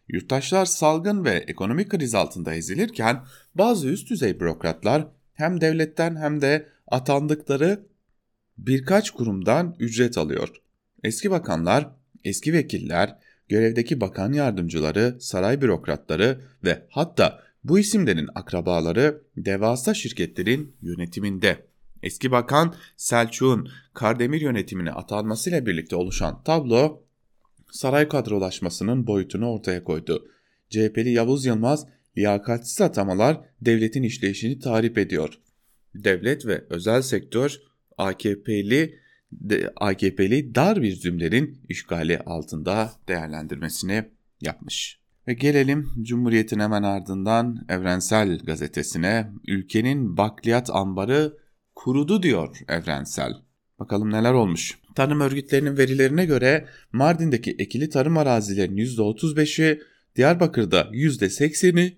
Yurttaşlar 0.09 0.67
salgın 0.67 1.25
ve 1.25 1.31
ekonomik 1.31 1.91
kriz 1.91 2.15
altında 2.15 2.55
ezilirken 2.55 3.25
bazı 3.55 3.88
üst 3.88 4.11
düzey 4.11 4.41
bürokratlar 4.41 5.09
hem 5.33 5.61
devletten 5.61 6.17
hem 6.17 6.41
de 6.41 6.69
atandıkları 6.87 7.87
birkaç 8.59 9.11
kurumdan 9.11 9.77
ücret 9.79 10.19
alıyor. 10.19 10.49
Eski 11.05 11.31
bakanlar, 11.31 11.91
eski 12.25 12.53
vekiller, 12.53 13.19
görevdeki 13.49 14.00
bakan 14.00 14.33
yardımcıları, 14.33 15.17
saray 15.21 15.61
bürokratları 15.61 16.40
ve 16.64 16.87
hatta 16.88 17.43
bu 17.64 17.78
isimlerin 17.78 18.28
akrabaları 18.35 19.23
devasa 19.37 19.95
şirketlerin 19.95 20.76
yönetiminde. 20.83 21.69
Eski 22.02 22.31
bakan 22.31 22.75
Selçuk'un 22.97 23.69
Kardemir 23.95 24.40
yönetimine 24.40 24.93
atanmasıyla 24.93 25.67
birlikte 25.67 25.97
oluşan 25.97 26.43
tablo 26.43 27.02
saray 27.73 28.09
kadrolaşmasının 28.09 29.07
boyutunu 29.07 29.50
ortaya 29.50 29.85
koydu. 29.85 30.28
CHP'li 30.71 31.11
Yavuz 31.11 31.47
Yılmaz 31.47 31.87
liyakatsiz 32.17 32.81
atamalar 32.81 33.40
devletin 33.61 34.02
işleyişini 34.02 34.59
tarif 34.59 34.99
ediyor. 34.99 35.38
Devlet 35.95 36.47
ve 36.47 36.64
özel 36.71 37.02
sektör 37.02 37.57
AKP'li 37.99 38.99
AKP'li 39.77 40.55
dar 40.55 40.83
bir 40.83 40.97
zümlerin 40.97 41.61
işgali 41.69 42.19
altında 42.19 42.93
değerlendirmesini 43.09 44.05
yapmış. 44.41 44.99
Ve 45.29 45.35
gelelim 45.35 45.89
Cumhuriyet'in 46.03 46.61
hemen 46.61 46.83
ardından 46.83 47.67
Evrensel 47.69 48.39
Gazetesi'ne. 48.39 49.33
Ülkenin 49.47 50.17
bakliyat 50.17 50.71
ambarı 50.71 51.37
kurudu 51.75 52.23
diyor 52.23 52.57
Evrensel. 52.69 53.33
Bakalım 53.79 54.13
neler 54.13 54.33
olmuş. 54.33 54.79
Tarım 54.95 55.21
örgütlerinin 55.21 55.79
verilerine 55.79 56.25
göre 56.25 56.69
Mardin'deki 56.93 57.57
ekili 57.59 57.89
tarım 57.89 58.17
arazilerinin 58.17 58.85
%35'i, 58.85 59.81
Diyarbakır'da 60.17 60.81
%80'i, 60.81 61.97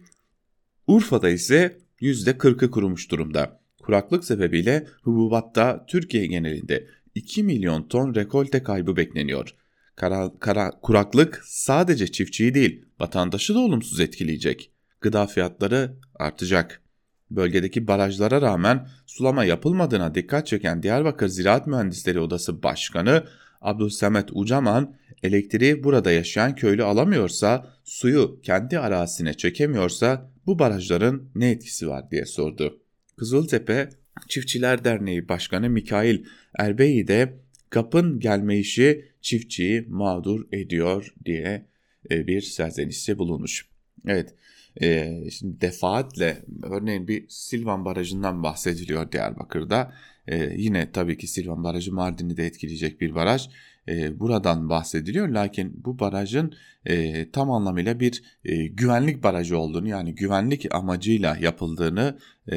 Urfa'da 0.86 1.30
ise 1.30 1.78
%40'ı 2.00 2.70
kurumuş 2.70 3.10
durumda. 3.10 3.60
Kuraklık 3.82 4.24
sebebiyle 4.24 4.86
hububatta 5.02 5.84
Türkiye 5.88 6.26
genelinde 6.26 6.86
2 7.14 7.42
milyon 7.42 7.88
ton 7.88 8.14
rekolte 8.14 8.62
kaybı 8.62 8.96
bekleniyor. 8.96 9.54
Kara, 9.96 10.32
kara, 10.40 10.70
kuraklık 10.82 11.42
sadece 11.44 12.12
çiftçiyi 12.12 12.54
değil 12.54 12.84
vatandaşı 13.00 13.54
da 13.54 13.58
olumsuz 13.58 14.00
etkileyecek. 14.00 14.72
Gıda 15.00 15.26
fiyatları 15.26 15.96
artacak. 16.14 16.82
Bölgedeki 17.30 17.86
barajlara 17.86 18.42
rağmen 18.42 18.88
sulama 19.06 19.44
yapılmadığına 19.44 20.14
dikkat 20.14 20.46
çeken 20.46 20.82
Diyarbakır 20.82 21.28
Ziraat 21.28 21.66
Mühendisleri 21.66 22.20
Odası 22.20 22.62
Başkanı 22.62 23.24
Abdülsemet 23.60 24.28
Ucaman, 24.32 24.94
elektriği 25.22 25.84
burada 25.84 26.12
yaşayan 26.12 26.54
köylü 26.54 26.84
alamıyorsa, 26.84 27.66
suyu 27.84 28.40
kendi 28.42 28.78
arazisine 28.78 29.34
çekemiyorsa 29.34 30.30
bu 30.46 30.58
barajların 30.58 31.30
ne 31.34 31.50
etkisi 31.50 31.88
var 31.88 32.10
diye 32.10 32.26
sordu. 32.26 32.80
Kızıltepe 33.16 33.88
Çiftçiler 34.30 34.84
Derneği 34.84 35.28
Başkanı 35.28 35.70
Mikail 35.70 36.24
Erbeyi 36.58 37.08
de 37.08 37.34
kapın 37.70 38.20
gelme 38.20 38.58
işi 38.58 39.04
çiftçiyi 39.20 39.86
mağdur 39.88 40.46
ediyor 40.52 41.14
diye 41.24 41.66
e, 42.10 42.26
bir 42.26 42.40
serzenişte 42.40 43.18
bulunmuş. 43.18 43.66
Evet 44.06 44.34
e, 44.82 45.20
şimdi 45.30 45.60
defaatle 45.60 46.42
örneğin 46.62 47.08
bir 47.08 47.24
Silvan 47.28 47.84
Barajı'ndan 47.84 48.42
bahsediliyor 48.42 49.12
Diyarbakır'da. 49.12 49.94
E, 50.26 50.54
yine 50.56 50.92
tabii 50.92 51.18
ki 51.18 51.26
Silvan 51.26 51.64
Barajı 51.64 51.92
Mardin'i 51.92 52.36
de 52.36 52.46
etkileyecek 52.46 53.00
bir 53.00 53.14
baraj. 53.14 53.48
E, 53.88 54.20
buradan 54.20 54.68
bahsediliyor. 54.68 55.28
Lakin 55.28 55.84
bu 55.84 55.98
barajın 55.98 56.54
e, 56.86 57.30
tam 57.30 57.50
anlamıyla 57.50 58.00
bir 58.00 58.22
e, 58.44 58.66
güvenlik 58.66 59.22
barajı 59.22 59.58
olduğunu 59.58 59.88
yani 59.88 60.14
güvenlik 60.14 60.74
amacıyla 60.74 61.36
yapıldığını 61.36 62.18
e, 62.52 62.56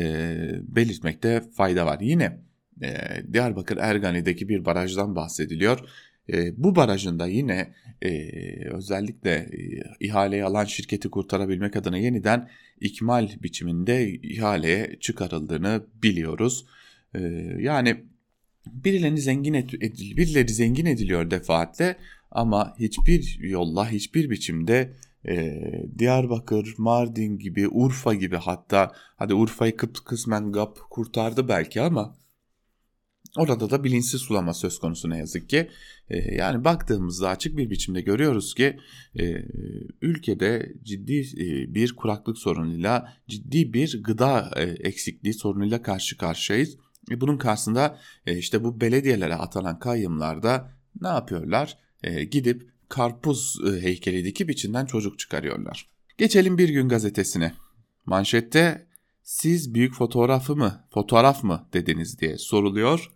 belirtmekte 0.68 1.42
fayda 1.54 1.86
var. 1.86 2.00
Yine 2.02 2.40
e, 2.82 2.98
Diyarbakır 3.34 3.78
Ergani'deki 3.78 4.50
bir 4.50 4.66
barajdan 4.66 5.16
bahsediliyor. 5.16 5.80
E, 6.34 6.64
bu 6.64 6.76
barajın 6.76 7.20
da 7.20 7.28
yine 7.28 7.74
e, 8.02 8.30
özellikle 8.70 9.32
e, 9.32 9.84
ihaleyi 10.00 10.44
alan 10.44 10.66
şirketi 10.66 11.10
kurtarabilmek 11.10 11.76
adına 11.76 11.98
yeniden 11.98 12.50
ikmal 12.82 13.30
biçiminde 13.44 14.12
ihaleye 14.12 14.98
çıkarıldığını 15.00 15.84
biliyoruz. 16.04 16.66
E, 17.16 17.20
yani 17.60 18.04
birilerini 18.68 19.22
zengin 19.22 19.54
edil, 19.54 20.18
birileri 20.18 20.54
zengin 20.54 20.86
ediliyor 20.86 21.32
defaatle 21.32 21.98
ama 22.32 22.76
hiçbir 22.80 23.40
yolla 23.42 23.92
hiçbir 23.92 24.30
biçimde 24.30 24.94
e, 25.28 25.62
Diyarbakır, 25.98 26.76
Mardin 26.78 27.38
gibi, 27.40 27.68
Urfa 27.68 28.14
gibi 28.14 28.36
hatta 28.36 28.92
hadi 29.16 29.34
Urfa'yı 29.34 29.78
kısmen 29.78 30.52
GAP 30.52 30.80
kurtardı 30.90 31.48
belki 31.48 31.82
ama 31.82 32.16
orada 33.38 33.70
da 33.70 33.84
bilinçsiz 33.84 34.22
sulama 34.22 34.54
söz 34.54 34.80
konusu 34.80 35.10
ne 35.10 35.18
yazık 35.18 35.50
ki. 35.50 35.70
E, 36.10 36.36
yani 36.36 36.64
baktığımızda 36.64 37.30
açık 37.30 37.58
bir 37.58 37.70
biçimde 37.70 38.02
görüyoruz 38.02 38.56
ki 38.56 38.80
e, 39.20 39.46
ülkede 40.02 40.74
ciddi 40.84 41.20
e, 41.20 41.76
bir 41.76 41.96
kuraklık 41.96 42.38
sorunuyla 42.38 43.14
ciddi 43.28 43.74
bir 43.74 44.04
gıda 44.04 44.52
e, 44.56 44.62
eksikliği 44.64 45.34
sorunuyla 45.34 45.82
karşı 45.82 46.18
karşıyayız. 46.18 46.78
E, 47.12 47.22
bunun 47.22 47.38
karşısında 47.38 48.00
e, 48.26 48.38
işte 48.38 48.64
bu 48.64 48.82
belediyelere 48.82 49.36
atanan 49.36 49.80
kayyımlarda 49.80 50.72
ne 51.02 51.08
yapıyorlar? 51.08 51.78
E, 52.04 52.24
gidip 52.24 52.70
karpuz 52.90 53.60
heykeli 53.82 54.26
dikip 54.26 54.50
içinden 54.50 54.86
çocuk 54.86 55.20
çıkarıyorlar. 55.20 55.90
Geçelim 56.18 56.58
Bir 56.58 56.70
Gün 56.70 56.90
gazetesine. 56.90 57.54
Manşette 58.06 58.88
siz 59.24 59.74
büyük 59.74 59.94
fotoğrafı 59.94 60.56
mı, 60.56 60.88
fotoğraf 60.94 61.44
mı 61.44 61.68
dediniz 61.74 62.20
diye 62.20 62.38
soruluyor. 62.38 63.12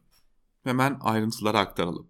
Hemen 0.63 0.97
ayrıntıları 1.01 1.57
aktaralım. 1.57 2.07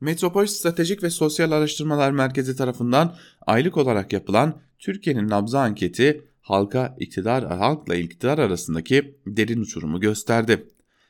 Metropol 0.00 0.46
Stratejik 0.46 1.02
ve 1.02 1.10
Sosyal 1.10 1.52
Araştırmalar 1.52 2.10
Merkezi 2.10 2.56
tarafından 2.56 3.16
aylık 3.46 3.76
olarak 3.76 4.12
yapılan 4.12 4.60
Türkiye'nin 4.78 5.28
nabzı 5.28 5.58
anketi 5.58 6.28
halka 6.44 6.96
iktidar 7.00 7.46
halkla 7.46 7.94
iktidar 7.94 8.38
arasındaki 8.38 9.18
derin 9.26 9.60
uçurumu 9.60 10.00
gösterdi. 10.00 10.68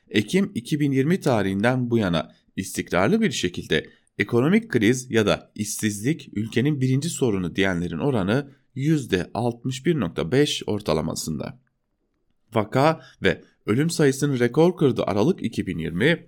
Ekim 0.09 0.51
2020 0.55 1.19
tarihinden 1.19 1.89
bu 1.89 1.97
yana 1.97 2.31
istikrarlı 2.55 3.21
bir 3.21 3.31
şekilde 3.31 3.89
ekonomik 4.17 4.69
kriz 4.69 5.11
ya 5.11 5.25
da 5.25 5.51
işsizlik 5.55 6.29
ülkenin 6.33 6.81
birinci 6.81 7.09
sorunu 7.09 7.55
diyenlerin 7.55 7.97
oranı 7.97 8.51
%61.5 8.75 10.63
ortalamasında. 10.65 11.59
Vaka 12.53 13.01
ve 13.23 13.43
ölüm 13.65 13.89
sayısının 13.89 14.39
rekor 14.39 14.77
kırdığı 14.77 15.03
Aralık 15.03 15.43
2020, 15.43 16.27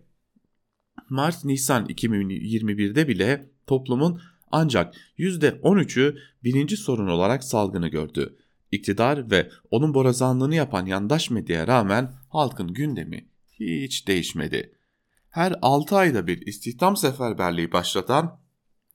Mart-Nisan 1.10 1.86
2021'de 1.86 3.08
bile 3.08 3.50
toplumun 3.68 4.22
ancak 4.52 4.96
%13'ü 5.18 6.18
birinci 6.44 6.78
sorun 6.78 7.08
olarak 7.08 7.44
salgını 7.44 7.88
gördü. 7.88 8.36
İktidar 8.72 9.32
ve 9.32 9.50
onun 9.72 9.94
borazanlığını 9.94 10.56
yapan 10.56 10.86
yandaş 10.86 11.30
medyaya 11.30 11.68
rağmen 11.68 12.14
halkın 12.30 12.74
gündemi 12.74 13.30
hiç 13.60 14.08
değişmedi. 14.08 14.74
Her 15.30 15.56
6 15.62 15.98
ayda 15.98 16.28
bir 16.28 16.48
istihdam 16.48 16.98
seferberliği 16.98 17.72
başlatan, 17.72 18.40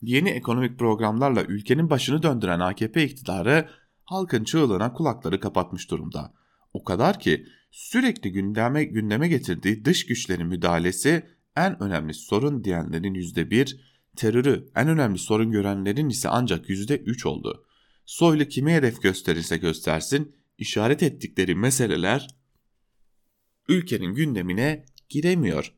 yeni 0.02 0.30
ekonomik 0.30 0.78
programlarla 0.78 1.42
ülkenin 1.42 1.90
başını 1.90 2.22
döndüren 2.22 2.60
AKP 2.60 3.04
iktidarı 3.04 3.68
halkın 4.04 4.44
çığlığına 4.44 4.92
kulakları 4.92 5.40
kapatmış 5.40 5.90
durumda. 5.90 6.34
O 6.72 6.84
kadar 6.84 7.20
ki 7.20 7.46
sürekli 7.70 8.32
gündeme, 8.32 8.84
gündeme 8.84 9.28
getirdiği 9.28 9.84
dış 9.84 10.06
güçlerin 10.06 10.46
müdahalesi 10.46 11.26
en 11.56 11.82
önemli 11.82 12.14
sorun 12.14 12.64
diyenlerin 12.64 13.14
%1, 13.14 13.80
terörü 14.16 14.68
en 14.76 14.88
önemli 14.88 15.18
sorun 15.18 15.50
görenlerin 15.50 16.08
ise 16.08 16.28
ancak 16.28 16.68
%3 16.68 17.28
oldu. 17.28 17.64
Soylu 18.12 18.48
kime 18.48 18.74
hedef 18.74 19.02
gösterirse 19.02 19.56
göstersin 19.56 20.36
işaret 20.58 21.02
ettikleri 21.02 21.54
meseleler 21.54 22.28
ülkenin 23.68 24.14
gündemine 24.14 24.84
giremiyor. 25.08 25.74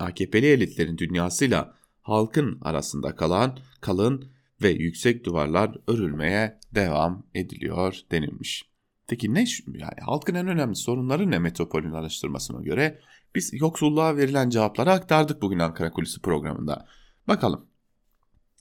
AKP'li 0.00 0.46
elitlerin 0.46 0.98
dünyasıyla 0.98 1.74
halkın 2.02 2.58
arasında 2.62 3.14
kalan 3.14 3.58
kalın 3.80 4.32
ve 4.62 4.68
yüksek 4.68 5.24
duvarlar 5.24 5.76
örülmeye 5.86 6.60
devam 6.74 7.26
ediliyor 7.34 8.00
denilmiş. 8.10 8.70
Peki 9.08 9.34
ne 9.34 9.44
yani 9.66 10.00
halkın 10.00 10.34
en 10.34 10.48
önemli 10.48 10.76
sorunları 10.76 11.30
ne 11.30 11.38
metropolün 11.38 11.92
araştırmasına 11.92 12.62
göre? 12.62 13.00
Biz 13.34 13.50
yoksulluğa 13.52 14.16
verilen 14.16 14.50
cevapları 14.50 14.92
aktardık 14.92 15.42
bugün 15.42 15.58
Ankara 15.58 15.90
Kulisi 15.90 16.20
programında. 16.20 16.86
Bakalım. 17.28 17.75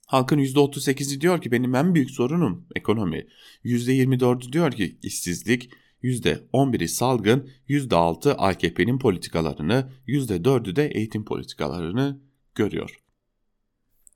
Halkın 0.06 0.40
%38'i 0.40 1.22
diyor 1.22 1.42
ki 1.42 1.52
benim 1.52 1.76
en 1.76 1.96
büyük 1.96 2.12
sorunum 2.12 2.68
ekonomi. 2.76 3.28
%24'ü 3.64 4.54
diyor 4.54 4.72
ki 4.72 4.98
işsizlik. 5.04 5.70
%11'i 6.04 6.88
salgın, 6.88 7.50
%6 7.70 8.32
AKP'nin 8.32 9.00
politikalarını, 9.00 9.92
%4'ü 10.08 10.76
de 10.76 10.88
eğitim 10.88 11.26
politikalarını 11.26 12.22
görüyor. 12.56 13.00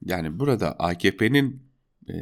Yani 0.06 0.40
burada 0.40 0.72
AKP'nin 0.80 1.64
e, 2.10 2.14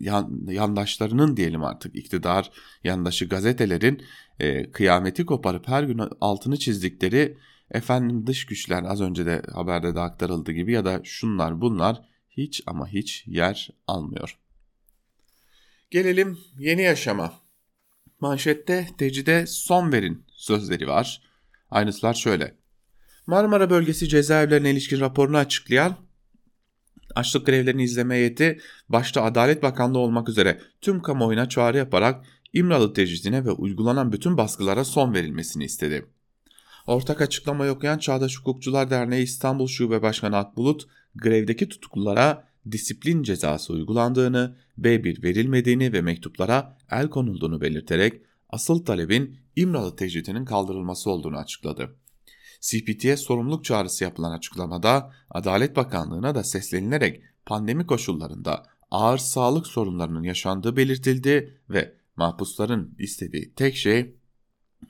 yan, 0.00 0.46
yandaşlarının 0.48 1.36
diyelim 1.36 1.64
artık 1.64 1.96
iktidar 1.96 2.50
yandaşı 2.84 3.28
gazetelerin 3.28 4.02
e, 4.38 4.70
kıyameti 4.70 5.26
koparıp 5.26 5.68
her 5.68 5.82
gün 5.82 6.00
altını 6.20 6.58
çizdikleri 6.58 7.36
efendim 7.70 8.26
dış 8.26 8.46
güçler 8.46 8.82
az 8.82 9.00
önce 9.00 9.26
de 9.26 9.42
haberde 9.52 9.94
de 9.94 10.00
aktarıldığı 10.00 10.52
gibi 10.52 10.72
ya 10.72 10.84
da 10.84 11.00
şunlar 11.04 11.60
bunlar 11.60 12.02
hiç 12.30 12.62
ama 12.66 12.88
hiç 12.88 13.24
yer 13.26 13.70
almıyor. 13.86 14.38
Gelelim 15.90 16.38
yeni 16.58 16.82
yaşama. 16.82 17.32
Manşette 18.20 18.88
tecide 18.98 19.46
son 19.46 19.92
verin 19.92 20.24
sözleri 20.32 20.88
var. 20.88 21.22
Aynısılar 21.70 22.14
şöyle. 22.14 22.54
Marmara 23.26 23.70
bölgesi 23.70 24.08
cezaevlerine 24.08 24.70
ilişkin 24.70 25.00
raporunu 25.00 25.36
açıklayan 25.36 25.96
açlık 27.14 27.46
grevlerini 27.46 27.82
izleme 27.82 28.14
heyeti 28.14 28.60
başta 28.88 29.22
Adalet 29.22 29.62
Bakanlığı 29.62 29.98
olmak 29.98 30.28
üzere 30.28 30.60
tüm 30.80 31.02
kamuoyuna 31.02 31.48
çağrı 31.48 31.76
yaparak 31.76 32.26
İmralı 32.52 32.92
tecridine 32.92 33.44
ve 33.44 33.50
uygulanan 33.50 34.12
bütün 34.12 34.36
baskılara 34.36 34.84
son 34.84 35.14
verilmesini 35.14 35.64
istedi. 35.64 36.06
Ortak 36.90 37.20
açıklama 37.20 37.68
okuyan 37.68 37.98
Çağdaş 37.98 38.38
Hukukçular 38.38 38.90
Derneği 38.90 39.24
İstanbul 39.24 39.66
Şube 39.66 40.02
Başkanı 40.02 40.36
Akbulut, 40.36 40.88
grevdeki 41.14 41.68
tutuklulara 41.68 42.48
disiplin 42.70 43.22
cezası 43.22 43.72
uygulandığını, 43.72 44.56
B1 44.78 45.22
verilmediğini 45.22 45.92
ve 45.92 46.00
mektuplara 46.02 46.78
el 46.90 47.08
konulduğunu 47.08 47.60
belirterek 47.60 48.22
asıl 48.48 48.84
talebin 48.84 49.36
İmralı 49.56 49.96
tecridinin 49.96 50.44
kaldırılması 50.44 51.10
olduğunu 51.10 51.36
açıkladı. 51.36 51.96
CPT'ye 52.60 53.16
sorumluluk 53.16 53.64
çağrısı 53.64 54.04
yapılan 54.04 54.32
açıklamada 54.32 55.12
Adalet 55.30 55.76
Bakanlığı'na 55.76 56.34
da 56.34 56.44
seslenilerek 56.44 57.22
pandemi 57.46 57.86
koşullarında 57.86 58.66
ağır 58.90 59.18
sağlık 59.18 59.66
sorunlarının 59.66 60.22
yaşandığı 60.22 60.76
belirtildi 60.76 61.60
ve 61.70 61.94
mahpusların 62.16 62.94
istediği 62.98 63.54
tek 63.54 63.76
şey 63.76 64.19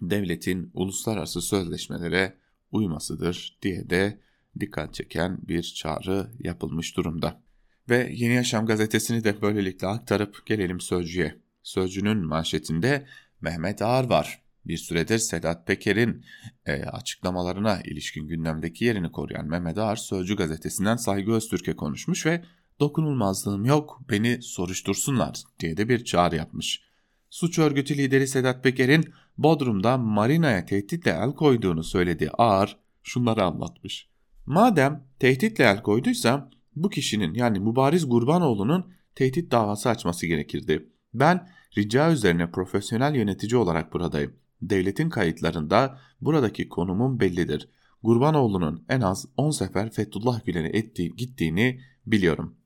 devletin 0.00 0.70
uluslararası 0.74 1.42
sözleşmelere 1.42 2.36
uymasıdır 2.72 3.58
diye 3.62 3.90
de 3.90 4.20
dikkat 4.60 4.94
çeken 4.94 5.38
bir 5.48 5.62
çağrı 5.62 6.30
yapılmış 6.38 6.96
durumda. 6.96 7.42
Ve 7.88 8.10
Yeni 8.12 8.34
Yaşam 8.34 8.66
gazetesini 8.66 9.24
de 9.24 9.42
böylelikle 9.42 9.86
aktarıp 9.86 10.46
gelelim 10.46 10.80
Sözcü'ye. 10.80 11.40
Sözcü'nün 11.62 12.18
manşetinde 12.18 13.06
Mehmet 13.40 13.82
Ağar 13.82 14.04
var. 14.04 14.42
Bir 14.64 14.76
süredir 14.76 15.18
Sedat 15.18 15.66
Peker'in 15.66 16.24
e, 16.66 16.82
açıklamalarına 16.82 17.80
ilişkin 17.80 18.28
gündemdeki 18.28 18.84
yerini 18.84 19.12
koruyan 19.12 19.46
Mehmet 19.46 19.78
Ağar 19.78 19.96
Sözcü 19.96 20.36
gazetesinden 20.36 20.96
Saygı 20.96 21.32
Öztürk'e 21.32 21.76
konuşmuş 21.76 22.26
ve 22.26 22.44
dokunulmazlığım 22.80 23.64
yok 23.64 24.00
beni 24.10 24.42
soruştursunlar 24.42 25.42
diye 25.60 25.76
de 25.76 25.88
bir 25.88 26.04
çağrı 26.04 26.36
yapmış. 26.36 26.82
Suç 27.30 27.58
örgütü 27.58 27.96
lideri 27.96 28.28
Sedat 28.28 28.64
Peker'in 28.64 29.12
Bodrum'da 29.42 29.98
marinaya 29.98 30.66
tehditle 30.66 31.10
el 31.10 31.32
koyduğunu 31.32 31.84
söylediği 31.84 32.30
Ağar 32.30 32.78
şunları 33.02 33.44
anlatmış. 33.44 34.08
Madem 34.46 35.04
tehditle 35.18 35.64
el 35.64 35.82
koyduysa 35.82 36.50
bu 36.76 36.90
kişinin 36.90 37.34
yani 37.34 37.60
Mübariz 37.60 38.08
Gurbanoğlu'nun 38.08 38.92
tehdit 39.14 39.50
davası 39.50 39.88
açması 39.88 40.26
gerekirdi. 40.26 40.88
Ben 41.14 41.48
rica 41.78 42.12
üzerine 42.12 42.50
profesyonel 42.50 43.14
yönetici 43.14 43.56
olarak 43.56 43.92
buradayım. 43.92 44.32
Devletin 44.62 45.08
kayıtlarında 45.10 45.98
buradaki 46.20 46.68
konumum 46.68 47.20
bellidir. 47.20 47.68
Gurbanoğlu'nun 48.02 48.84
en 48.88 49.00
az 49.00 49.26
10 49.36 49.50
sefer 49.50 49.90
Fethullah 49.90 50.44
Gülen'e 50.44 50.68
ettiği, 50.68 51.16
gittiğini 51.16 51.80
biliyorum. 52.06 52.56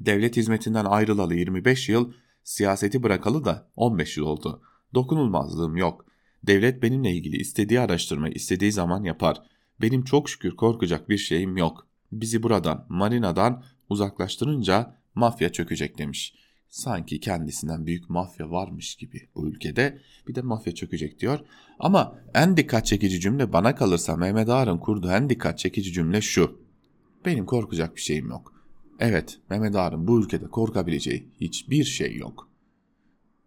Devlet 0.00 0.36
hizmetinden 0.36 0.84
ayrılalı 0.84 1.34
25 1.34 1.88
yıl, 1.88 2.12
siyaseti 2.44 3.02
bırakalı 3.02 3.44
da 3.44 3.70
15 3.76 4.16
yıl 4.16 4.24
oldu. 4.24 4.62
Dokunulmazlığım 4.94 5.76
yok. 5.76 6.06
Devlet 6.46 6.82
benimle 6.82 7.12
ilgili 7.12 7.36
istediği 7.36 7.80
araştırmayı 7.80 8.34
istediği 8.34 8.72
zaman 8.72 9.04
yapar. 9.04 9.42
Benim 9.80 10.04
çok 10.04 10.30
şükür 10.30 10.56
korkacak 10.56 11.08
bir 11.08 11.18
şeyim 11.18 11.56
yok. 11.56 11.86
Bizi 12.12 12.42
buradan, 12.42 12.86
marinadan 12.88 13.64
uzaklaştırınca 13.88 14.94
mafya 15.14 15.52
çökecek 15.52 15.98
demiş. 15.98 16.34
Sanki 16.68 17.20
kendisinden 17.20 17.86
büyük 17.86 18.10
mafya 18.10 18.50
varmış 18.50 18.94
gibi 18.94 19.28
bu 19.34 19.48
ülkede 19.48 19.98
bir 20.28 20.34
de 20.34 20.42
mafya 20.42 20.74
çökecek 20.74 21.20
diyor. 21.20 21.40
Ama 21.78 22.18
en 22.34 22.56
dikkat 22.56 22.86
çekici 22.86 23.20
cümle 23.20 23.52
bana 23.52 23.74
kalırsa 23.74 24.16
Mehmet 24.16 24.48
Ağar'ın 24.48 24.78
kurduğu 24.78 25.10
en 25.10 25.30
dikkat 25.30 25.58
çekici 25.58 25.92
cümle 25.92 26.20
şu. 26.20 26.60
Benim 27.24 27.46
korkacak 27.46 27.96
bir 27.96 28.00
şeyim 28.00 28.28
yok. 28.28 28.54
Evet 29.00 29.38
Mehmet 29.50 29.76
Ağar'ın 29.76 30.06
bu 30.06 30.20
ülkede 30.20 30.46
korkabileceği 30.46 31.28
hiçbir 31.40 31.84
şey 31.84 32.16
yok. 32.16 32.47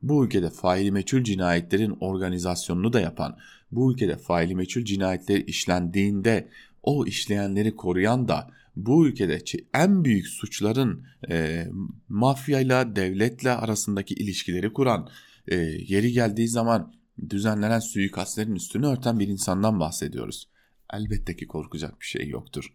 Bu 0.01 0.25
ülkede 0.25 0.49
faili 0.49 0.91
meçhul 0.91 1.23
cinayetlerin 1.23 1.97
organizasyonunu 1.99 2.93
da 2.93 2.99
yapan, 3.01 3.37
bu 3.71 3.93
ülkede 3.93 4.17
faili 4.17 4.55
meçhul 4.55 4.85
cinayetler 4.85 5.37
işlendiğinde 5.37 6.47
o 6.83 7.05
işleyenleri 7.05 7.75
koruyan 7.75 8.27
da 8.27 8.51
bu 8.75 9.07
ülkede 9.07 9.41
en 9.73 10.05
büyük 10.05 10.27
suçların 10.27 11.05
e, 11.29 11.67
mafyayla 12.09 12.95
devletle 12.95 13.51
arasındaki 13.51 14.13
ilişkileri 14.13 14.73
kuran 14.73 15.09
e, 15.47 15.55
yeri 15.87 16.11
geldiği 16.11 16.47
zaman 16.47 16.93
düzenlenen 17.29 17.79
suikastlerin 17.79 18.55
üstünü 18.55 18.85
örten 18.85 19.19
bir 19.19 19.27
insandan 19.27 19.79
bahsediyoruz. 19.79 20.49
Elbette 20.93 21.35
ki 21.35 21.47
korkacak 21.47 22.01
bir 22.01 22.05
şey 22.05 22.27
yoktur. 22.27 22.73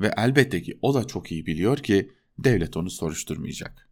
Ve 0.00 0.12
elbette 0.16 0.62
ki 0.62 0.78
o 0.82 0.94
da 0.94 1.06
çok 1.06 1.32
iyi 1.32 1.46
biliyor 1.46 1.78
ki 1.78 2.10
devlet 2.38 2.76
onu 2.76 2.90
soruşturmayacak. 2.90 3.88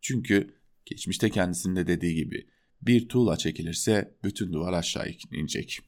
Çünkü 0.00 0.57
geçmişte 0.88 1.30
kendisinde 1.30 1.86
dediği 1.86 2.14
gibi 2.14 2.46
bir 2.82 3.08
tuğla 3.08 3.36
çekilirse 3.36 4.14
bütün 4.24 4.52
duvar 4.52 4.72
aşağı 4.72 5.06
inecek. 5.32 5.78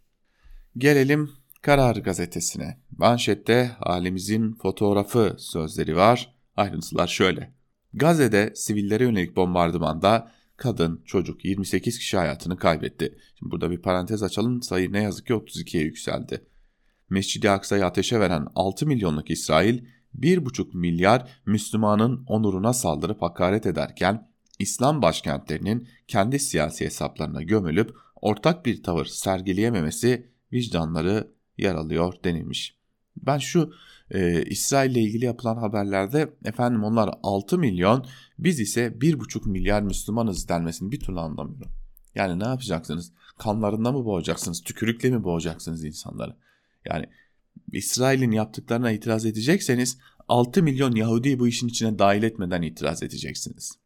Gelelim 0.77 1.31
Karar 1.63 1.97
gazetesine. 1.97 2.81
Manşette 2.99 3.71
halimizin 3.79 4.53
fotoğrafı 4.55 5.37
sözleri 5.39 5.97
var. 5.97 6.35
Ayrıntılar 6.57 7.07
şöyle. 7.07 7.55
Gazze'de 7.95 8.53
sivillere 8.55 9.05
yönelik 9.05 9.37
bombardımanda 9.37 10.31
kadın, 10.57 11.03
çocuk 11.05 11.45
28 11.45 11.99
kişi 11.99 12.17
hayatını 12.17 12.57
kaybetti. 12.57 13.19
Şimdi 13.39 13.53
burada 13.53 13.71
bir 13.71 13.83
parantez 13.83 14.23
açalım. 14.23 14.63
Sayı 14.63 14.93
ne 14.93 15.03
yazık 15.03 15.27
ki 15.27 15.33
32'ye 15.33 15.83
yükseldi. 15.83 16.45
Mescid-i 17.11 17.51
Aksa'yı 17.51 17.87
ateşe 17.87 18.21
veren 18.21 18.47
6 18.55 18.87
milyonluk 18.87 19.31
İsrail 19.31 19.85
1,5 20.19 20.77
milyar 20.77 21.29
Müslümanın 21.47 22.25
onuruna 22.27 22.73
saldırıp 22.73 23.23
hakaret 23.23 23.67
ederken 23.67 24.30
İslam 24.61 25.03
başkentlerinin 25.03 25.89
kendi 26.09 26.39
siyasi 26.39 26.85
hesaplarına 26.85 27.43
gömülüp 27.43 27.97
ortak 28.17 28.67
bir 28.67 28.83
tavır 28.83 29.05
sergileyememesi 29.07 30.27
vicdanları 30.53 31.31
yer 31.59 31.75
alıyor 31.75 32.15
denilmiş. 32.25 32.77
Ben 33.17 33.39
şu 33.39 33.73
e, 34.11 34.43
İsrail 34.43 34.91
ile 34.91 35.01
ilgili 35.01 35.25
yapılan 35.25 35.57
haberlerde 35.57 36.35
efendim 36.45 36.85
onlar 36.85 37.11
6 37.23 37.59
milyon 37.59 38.07
biz 38.39 38.61
ise 38.61 38.87
1,5 38.87 39.49
milyar 39.49 39.83
Müslümanız 39.83 40.49
denmesini 40.49 40.93
bir 40.93 41.01
türlü 41.01 41.21
anlamıyorum. 41.21 41.73
Yani 42.15 42.41
ne 42.41 42.45
yapacaksınız? 42.45 43.13
Kanlarında 43.39 43.93
mı 43.93 44.05
boğacaksınız? 44.05 44.63
Tükürükle 44.63 45.11
mi 45.11 45.25
boğacaksınız 45.25 45.85
insanları? 45.85 46.37
Yani 46.85 47.07
İsrail'in 47.73 48.31
yaptıklarına 48.31 48.91
itiraz 48.91 49.27
edecekseniz 49.27 49.99
6 50.29 50.63
milyon 50.63 50.95
Yahudi'yi 50.95 51.39
bu 51.39 51.49
işin 51.49 51.69
içine 51.69 51.99
dahil 51.99 52.23
etmeden 52.23 52.63
itiraz 52.63 53.03
edeceksiniz. 53.03 53.80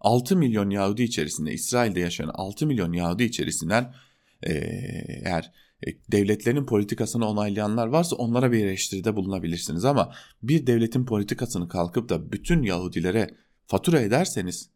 6 0.00 0.36
milyon 0.36 0.70
Yahudi 0.70 1.02
içerisinde 1.02 1.52
İsrail'de 1.52 2.00
yaşayan 2.00 2.30
6 2.34 2.66
milyon 2.66 2.92
Yahudi 2.92 3.24
içerisinden 3.24 3.94
eğer 4.42 5.52
e, 5.86 5.90
devletlerin 6.12 6.66
politikasını 6.66 7.28
onaylayanlar 7.28 7.86
varsa 7.86 8.16
onlara 8.16 8.52
bir 8.52 8.64
eleştiride 8.64 9.16
bulunabilirsiniz 9.16 9.84
ama 9.84 10.12
bir 10.42 10.66
devletin 10.66 11.04
politikasını 11.04 11.68
kalkıp 11.68 12.08
da 12.08 12.32
bütün 12.32 12.62
Yahudilere 12.62 13.30
fatura 13.66 14.00
ederseniz 14.00 14.70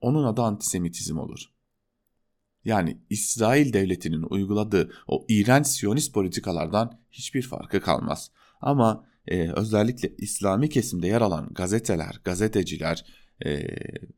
onun 0.00 0.24
adı 0.24 0.42
antisemitizm 0.42 1.18
olur. 1.18 1.40
Yani 2.64 2.98
İsrail 3.10 3.72
devletinin 3.72 4.22
uyguladığı 4.30 4.92
o 5.08 5.26
iğrenç 5.28 5.66
siyonist 5.66 6.14
politikalardan 6.14 7.00
hiçbir 7.10 7.42
farkı 7.42 7.80
kalmaz. 7.80 8.30
Ama 8.60 9.06
e, 9.26 9.50
özellikle 9.50 10.14
İslami 10.18 10.68
kesimde 10.68 11.06
yer 11.06 11.20
alan 11.20 11.48
gazeteler, 11.54 12.20
gazeteciler 12.24 13.04
e, 13.44 13.66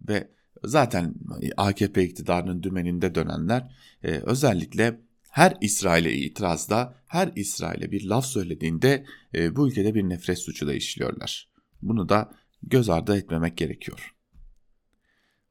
ve 0.09 0.29
zaten 0.65 1.15
AKP 1.57 2.05
iktidarının 2.05 2.63
dümeninde 2.63 3.15
dönenler 3.15 3.71
e, 4.03 4.11
özellikle 4.11 5.01
her 5.31 5.57
İsrail'e 5.61 6.13
itirazda, 6.13 6.95
her 7.07 7.33
İsrail'e 7.37 7.91
bir 7.91 8.05
laf 8.05 8.27
söylediğinde 8.27 9.05
e, 9.35 9.57
bu 9.57 9.69
ülkede 9.69 9.95
bir 9.95 10.03
nefret 10.03 10.39
suçu 10.39 10.67
da 10.67 10.75
işliyorlar. 10.75 11.49
Bunu 11.83 12.09
da 12.09 12.31
göz 12.63 12.89
ardı 12.89 13.17
etmemek 13.17 13.57
gerekiyor. 13.57 14.15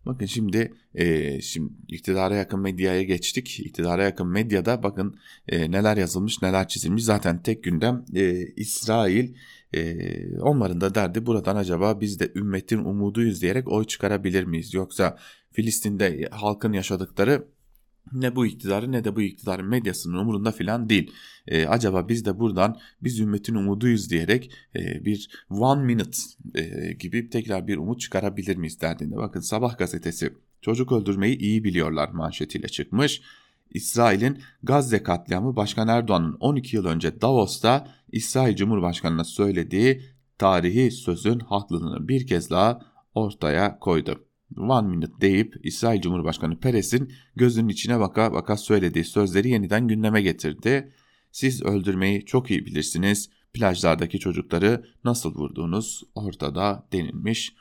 Bakın 0.08 0.26
şimdi 0.26 0.74
e, 0.96 1.42
şimdi 1.42 1.74
iktidara 1.88 2.36
yakın 2.36 2.60
medyaya 2.60 3.04
geçtik. 3.04 3.60
İktidara 3.60 4.04
yakın 4.04 4.28
medyada 4.28 4.84
bakın 4.84 5.20
e, 5.48 5.72
neler 5.72 5.98
yazılmış 5.98 6.42
neler 6.42 6.68
çizilmiş. 6.68 7.04
Zaten 7.04 7.42
tek 7.44 7.64
gündem 7.64 8.06
e, 8.16 8.46
İsrail 8.56 9.36
e, 9.74 10.40
onların 10.40 10.82
da 10.82 10.96
derdi 10.96 11.26
buradan 11.26 11.56
acaba 11.56 12.02
biz 12.02 12.20
de 12.20 12.32
ümmetin 12.36 12.78
umuduyuz 12.78 13.42
diyerek 13.42 13.68
oy 13.68 13.86
çıkarabilir 13.86 14.44
miyiz? 14.44 14.74
Yoksa 14.74 15.18
Filistin'de 15.52 16.30
halkın 16.32 16.74
yaşadıkları 16.74 17.48
ne 18.14 18.36
bu 18.36 18.46
iktidarı 18.46 18.92
ne 18.92 19.04
de 19.04 19.16
bu 19.16 19.22
iktidarın 19.22 19.66
medyasının 19.66 20.18
umurunda 20.18 20.52
filan 20.52 20.90
değil. 20.90 21.12
E, 21.48 21.66
acaba 21.66 22.10
biz 22.10 22.26
de 22.26 22.40
buradan 22.40 22.78
biz 23.02 23.20
ümmetin 23.20 23.56
umuduyuz 23.56 24.10
diyerek 24.10 24.52
e, 24.76 25.06
bir 25.06 25.46
one 25.50 25.84
minute 25.84 26.18
e, 26.56 26.94
gibi 26.94 27.30
tekrar 27.30 27.68
bir 27.68 27.78
umut 27.78 28.00
çıkarabilir 28.00 28.56
miyiz 28.56 28.82
derdinde. 28.82 29.16
Bakın 29.16 29.40
Sabah 29.40 29.78
gazetesi 29.78 30.34
çocuk 30.62 30.92
öldürmeyi 30.92 31.38
iyi 31.38 31.64
biliyorlar 31.64 32.10
manşetiyle 32.10 32.68
çıkmış. 32.68 33.22
İsrail'in 33.70 34.42
Gazze 34.64 35.04
katliamı 35.04 35.56
Başkan 35.56 35.88
Erdoğan'ın 35.88 36.38
12 36.40 36.76
yıl 36.76 36.86
önce 36.86 37.22
Davos'ta 37.22 37.88
İsrail 38.12 38.56
Cumhurbaşkanı'na 38.56 39.24
söylediği 39.24 40.02
tarihi 40.38 40.92
sözün 40.92 41.40
haklılığını 41.40 42.08
bir 42.08 42.28
kez 42.28 42.50
daha 42.50 42.80
ortaya 43.14 43.80
koydu 43.80 44.28
one 44.58 44.88
minute 44.88 45.22
deyip 45.22 45.56
İsrail 45.64 46.02
Cumhurbaşkanı 46.02 46.60
Peres'in 46.60 47.14
gözünün 47.36 47.70
içine 47.70 48.00
baka 48.00 48.34
baka 48.34 48.58
söylediği 48.58 49.06
sözleri 49.06 49.50
yeniden 49.50 49.88
gündeme 49.88 50.22
getirdi. 50.22 50.94
Siz 51.32 51.64
öldürmeyi 51.64 52.26
çok 52.26 52.52
iyi 52.52 52.66
bilirsiniz. 52.66 53.30
Plajlardaki 53.54 54.20
çocukları 54.20 54.86
nasıl 55.04 55.36
vurduğunuz 55.36 56.04
ortada 56.16 56.88
denilmiş. 56.94 57.56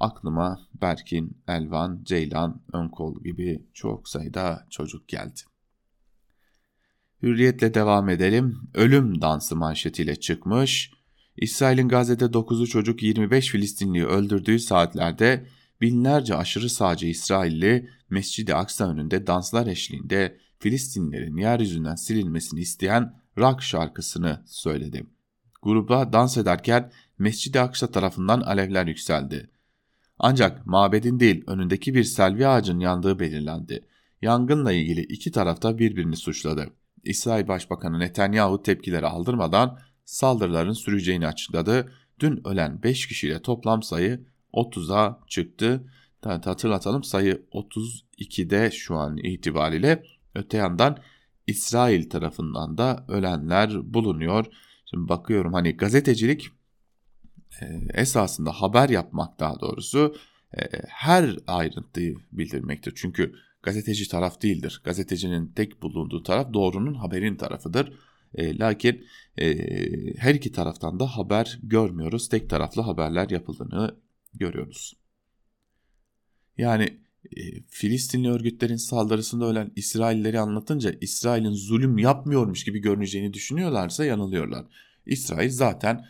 Aklıma 0.00 0.60
Berkin, 0.82 1.38
Elvan, 1.48 2.00
Ceylan, 2.04 2.62
Önkol 2.72 3.24
gibi 3.24 3.66
çok 3.74 4.08
sayıda 4.08 4.66
çocuk 4.70 5.08
geldi. 5.08 5.40
Hürriyetle 7.22 7.74
devam 7.74 8.08
edelim. 8.08 8.58
Ölüm 8.74 9.20
dansı 9.20 9.56
manşetiyle 9.56 10.16
çıkmış. 10.16 10.90
İsrail'in 11.36 11.88
Gazze'de 11.88 12.24
9'u 12.24 12.66
çocuk 12.66 13.02
25 13.02 13.48
Filistinliyi 13.48 14.04
öldürdüğü 14.04 14.58
saatlerde 14.58 15.46
binlerce 15.80 16.36
aşırı 16.36 16.70
sağcı 16.70 17.06
İsrailli 17.06 17.88
Mescid-i 18.10 18.54
Aksa 18.54 18.90
önünde 18.90 19.26
danslar 19.26 19.66
eşliğinde 19.66 20.38
Filistinlerin 20.58 21.36
yeryüzünden 21.36 21.94
silinmesini 21.94 22.60
isteyen 22.60 23.14
rock 23.38 23.62
şarkısını 23.62 24.42
söyledi. 24.46 25.06
Gruba 25.62 26.12
dans 26.12 26.36
ederken 26.36 26.92
Mescid-i 27.18 27.60
Aksa 27.60 27.90
tarafından 27.90 28.40
alevler 28.40 28.86
yükseldi. 28.86 29.50
Ancak 30.26 30.66
mabedin 30.66 31.20
değil 31.20 31.44
önündeki 31.46 31.94
bir 31.94 32.04
selvi 32.04 32.46
ağacın 32.46 32.80
yandığı 32.80 33.18
belirlendi. 33.18 33.86
Yangınla 34.22 34.72
ilgili 34.72 35.00
iki 35.00 35.32
tarafta 35.32 35.78
birbirini 35.78 36.16
suçladı. 36.16 36.66
İsrail 37.02 37.48
Başbakanı 37.48 37.98
Netanyahu 37.98 38.62
tepkileri 38.62 39.06
aldırmadan 39.06 39.78
saldırıların 40.04 40.72
süreceğini 40.72 41.26
açıkladı. 41.26 41.92
Dün 42.20 42.48
ölen 42.48 42.82
5 42.82 43.06
kişiyle 43.06 43.42
toplam 43.42 43.82
sayı 43.82 44.26
30'a 44.52 45.20
çıktı. 45.28 45.84
Hatırlatalım 46.22 47.04
sayı 47.04 47.42
32'de 47.52 48.70
şu 48.70 48.96
an 48.96 49.16
itibariyle. 49.16 50.02
Öte 50.34 50.56
yandan 50.56 50.98
İsrail 51.46 52.10
tarafından 52.10 52.78
da 52.78 53.04
ölenler 53.08 53.94
bulunuyor. 53.94 54.46
Şimdi 54.90 55.08
bakıyorum 55.08 55.52
hani 55.52 55.76
gazetecilik 55.76 56.50
esasında 57.94 58.52
haber 58.52 58.88
yapmak 58.88 59.40
daha 59.40 59.60
doğrusu 59.60 60.16
e, 60.56 60.60
her 60.88 61.36
ayrıntıyı 61.46 62.16
bildirmektir. 62.32 62.92
Çünkü 62.96 63.34
gazeteci 63.62 64.08
taraf 64.08 64.42
değildir. 64.42 64.80
Gazetecinin 64.84 65.52
tek 65.56 65.82
bulunduğu 65.82 66.22
taraf 66.22 66.52
doğrunun 66.52 66.94
haberin 66.94 67.36
tarafıdır. 67.36 67.92
E, 68.34 68.58
lakin 68.58 69.06
e, 69.38 69.56
her 70.18 70.34
iki 70.34 70.52
taraftan 70.52 71.00
da 71.00 71.06
haber 71.06 71.58
görmüyoruz. 71.62 72.28
Tek 72.28 72.50
taraflı 72.50 72.82
haberler 72.82 73.30
yapıldığını 73.30 73.96
görüyoruz. 74.34 74.96
Yani 76.58 76.98
e, 77.36 77.62
Filistinli 77.68 78.30
örgütlerin 78.30 78.76
saldırısında 78.76 79.44
ölen 79.44 79.72
İsrailleri 79.76 80.40
anlatınca 80.40 80.94
İsrail'in 81.00 81.54
zulüm 81.54 81.98
yapmıyormuş 81.98 82.64
gibi 82.64 82.78
görüneceğini 82.78 83.32
düşünüyorlarsa 83.32 84.04
yanılıyorlar. 84.04 84.66
İsrail 85.06 85.50
zaten 85.50 86.06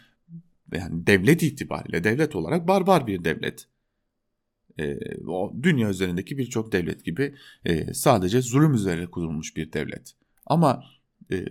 yani 0.73 1.07
devlet 1.07 1.43
itibariyle 1.43 2.05
devlet 2.05 2.37
olarak 2.37 2.69
barbar 2.69 3.07
bir 3.07 3.25
devlet. 3.25 3.67
E, 4.79 4.99
o 5.27 5.53
dünya 5.63 5.91
üzerindeki 5.91 6.39
birçok 6.39 6.73
devlet 6.73 7.05
gibi 7.05 7.35
e, 7.65 7.95
sadece 7.95 8.43
zulüm 8.43 8.75
üzerine 8.75 9.07
kurulmuş 9.07 9.57
bir 9.57 9.73
devlet. 9.73 10.15
Ama 10.47 10.85
e, 11.33 11.45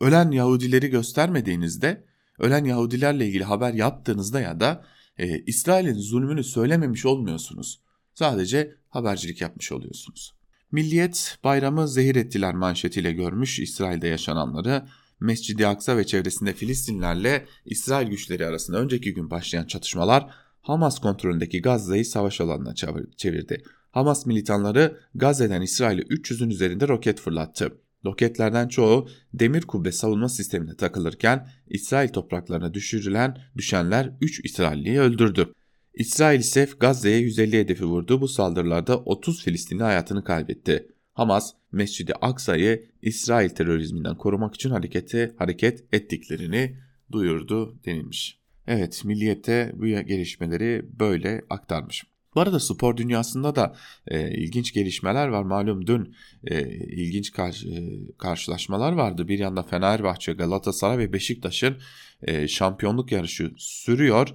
ölen 0.00 0.30
Yahudileri 0.30 0.88
göstermediğinizde, 0.88 2.04
ölen 2.38 2.64
Yahudilerle 2.64 3.26
ilgili 3.26 3.44
haber 3.44 3.74
yaptığınızda 3.74 4.40
ya 4.40 4.60
da 4.60 4.84
e, 5.18 5.38
İsrail'in 5.38 5.98
zulmünü 5.98 6.44
söylememiş 6.44 7.06
olmuyorsunuz. 7.06 7.80
Sadece 8.14 8.76
habercilik 8.88 9.40
yapmış 9.40 9.72
oluyorsunuz. 9.72 10.34
Milliyet 10.72 11.38
bayramı 11.44 11.88
zehir 11.88 12.16
ettiler 12.16 12.54
manşetiyle 12.54 13.12
görmüş 13.12 13.58
İsrail'de 13.58 14.08
yaşananları. 14.08 14.82
Mescid-i 15.22 15.66
Aksa 15.66 15.96
ve 15.96 16.06
çevresinde 16.06 16.52
Filistinlerle 16.52 17.46
İsrail 17.66 18.08
güçleri 18.08 18.46
arasında 18.46 18.78
önceki 18.78 19.14
gün 19.14 19.30
başlayan 19.30 19.64
çatışmalar 19.64 20.26
Hamas 20.62 20.98
kontrolündeki 20.98 21.62
Gazze'yi 21.62 22.04
savaş 22.04 22.40
alanına 22.40 22.74
çevirdi. 23.16 23.62
Hamas 23.90 24.26
militanları 24.26 25.00
Gazze'den 25.14 25.62
İsrail'e 25.62 26.02
300'ün 26.02 26.50
üzerinde 26.50 26.88
roket 26.88 27.20
fırlattı. 27.20 27.72
Roketlerden 28.04 28.68
çoğu 28.68 29.08
demir 29.34 29.62
kubbe 29.62 29.92
savunma 29.92 30.28
sistemine 30.28 30.76
takılırken 30.76 31.48
İsrail 31.68 32.08
topraklarına 32.08 32.74
düşürülen 32.74 33.38
düşenler 33.56 34.12
3 34.20 34.44
İsrailliyi 34.44 35.00
öldürdü. 35.00 35.52
İsrail 35.94 36.40
ise 36.40 36.68
Gazze'ye 36.80 37.18
150 37.18 37.58
hedefi 37.58 37.84
vurdu. 37.84 38.20
Bu 38.20 38.28
saldırılarda 38.28 38.98
30 38.98 39.44
Filistinli 39.44 39.82
hayatını 39.82 40.24
kaybetti. 40.24 40.91
Hamas, 41.12 41.52
Mescid-i 41.72 42.14
Aksa'yı 42.14 42.88
İsrail 43.02 43.48
terörizminden 43.48 44.16
korumak 44.16 44.54
için 44.54 44.70
harekete 44.70 45.34
hareket 45.38 45.94
ettiklerini 45.94 46.76
duyurdu 47.12 47.78
denilmiş. 47.84 48.38
Evet, 48.66 49.04
Milliyet'te 49.04 49.72
bu 49.74 49.86
gelişmeleri 49.86 50.84
böyle 51.00 51.42
aktarmış. 51.50 52.04
Bu 52.34 52.40
arada 52.40 52.60
spor 52.60 52.96
dünyasında 52.96 53.54
da 53.54 53.74
e, 54.06 54.30
ilginç 54.30 54.72
gelişmeler 54.72 55.28
var. 55.28 55.42
Malum 55.42 55.86
dün 55.86 56.14
e, 56.44 56.62
ilginç 56.78 57.32
kar, 57.32 57.64
e, 57.72 57.82
karşılaşmalar 58.18 58.92
vardı. 58.92 59.28
Bir 59.28 59.38
yanda 59.38 59.62
Fenerbahçe, 59.62 60.32
Galatasaray 60.32 60.98
ve 60.98 61.12
Beşiktaş'ın 61.12 61.76
e, 62.22 62.48
şampiyonluk 62.48 63.12
yarışı 63.12 63.52
sürüyor. 63.56 64.28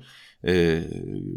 E, 0.48 0.84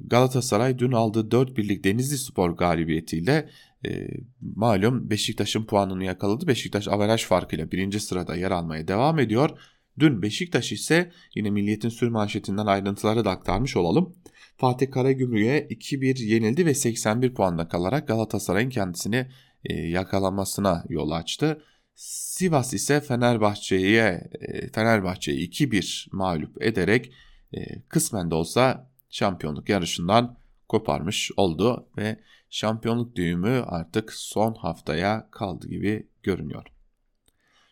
Galatasaray 0.06 0.78
dün 0.78 0.92
aldığı 0.92 1.30
4 1.30 1.56
birlik 1.56 1.84
Denizli 1.84 2.18
Spor 2.18 2.50
galibiyetiyle 2.50 3.48
e, 3.86 4.06
malum 4.40 5.10
Beşiktaş'ın 5.10 5.64
puanını 5.64 6.04
yakaladı. 6.04 6.46
Beşiktaş 6.46 6.88
averaj 6.88 7.24
farkıyla 7.24 7.70
birinci 7.70 8.00
sırada 8.00 8.36
yer 8.36 8.50
almaya 8.50 8.88
devam 8.88 9.18
ediyor. 9.18 9.50
Dün 9.98 10.22
Beşiktaş 10.22 10.72
ise 10.72 11.12
yine 11.34 11.50
Milliyet'in 11.50 11.88
sür 11.88 12.08
manşetinden 12.08 12.66
ayrıntıları 12.66 13.24
da 13.24 13.30
aktarmış 13.30 13.76
olalım. 13.76 14.14
Fatih 14.56 14.90
Karagümrük'e 14.90 15.66
2-1 15.70 16.24
yenildi 16.24 16.66
ve 16.66 16.74
81 16.74 17.34
puanda 17.34 17.68
kalarak 17.68 18.08
Galatasaray'ın 18.08 18.70
kendisini 18.70 19.26
e, 19.64 19.74
yakalamasına 19.74 20.84
yol 20.88 21.10
açtı. 21.10 21.62
Sivas 21.94 22.74
ise 22.74 23.00
Fenerbahçe'ye 23.00 24.30
e, 24.40 24.68
Fenerbahçe'yi 24.68 25.50
2-1 25.50 26.08
mağlup 26.12 26.62
ederek 26.62 27.12
e, 27.52 27.82
kısmen 27.88 28.30
de 28.30 28.34
olsa 28.34 28.90
şampiyonluk 29.10 29.68
yarışından 29.68 30.39
koparmış 30.70 31.30
oldu 31.36 31.86
ve 31.96 32.20
şampiyonluk 32.50 33.16
düğümü 33.16 33.64
artık 33.66 34.12
son 34.12 34.54
haftaya 34.54 35.28
kaldı 35.30 35.68
gibi 35.68 36.06
görünüyor. 36.22 36.66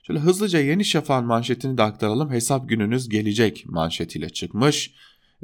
Şöyle 0.02 0.20
hızlıca 0.20 0.58
Yeni 0.58 0.84
Şafak'ın 0.84 1.26
manşetini 1.26 1.78
de 1.78 1.82
aktaralım. 1.82 2.30
Hesap 2.30 2.68
gününüz 2.68 3.08
gelecek 3.08 3.64
manşetiyle 3.66 4.28
çıkmış 4.28 4.94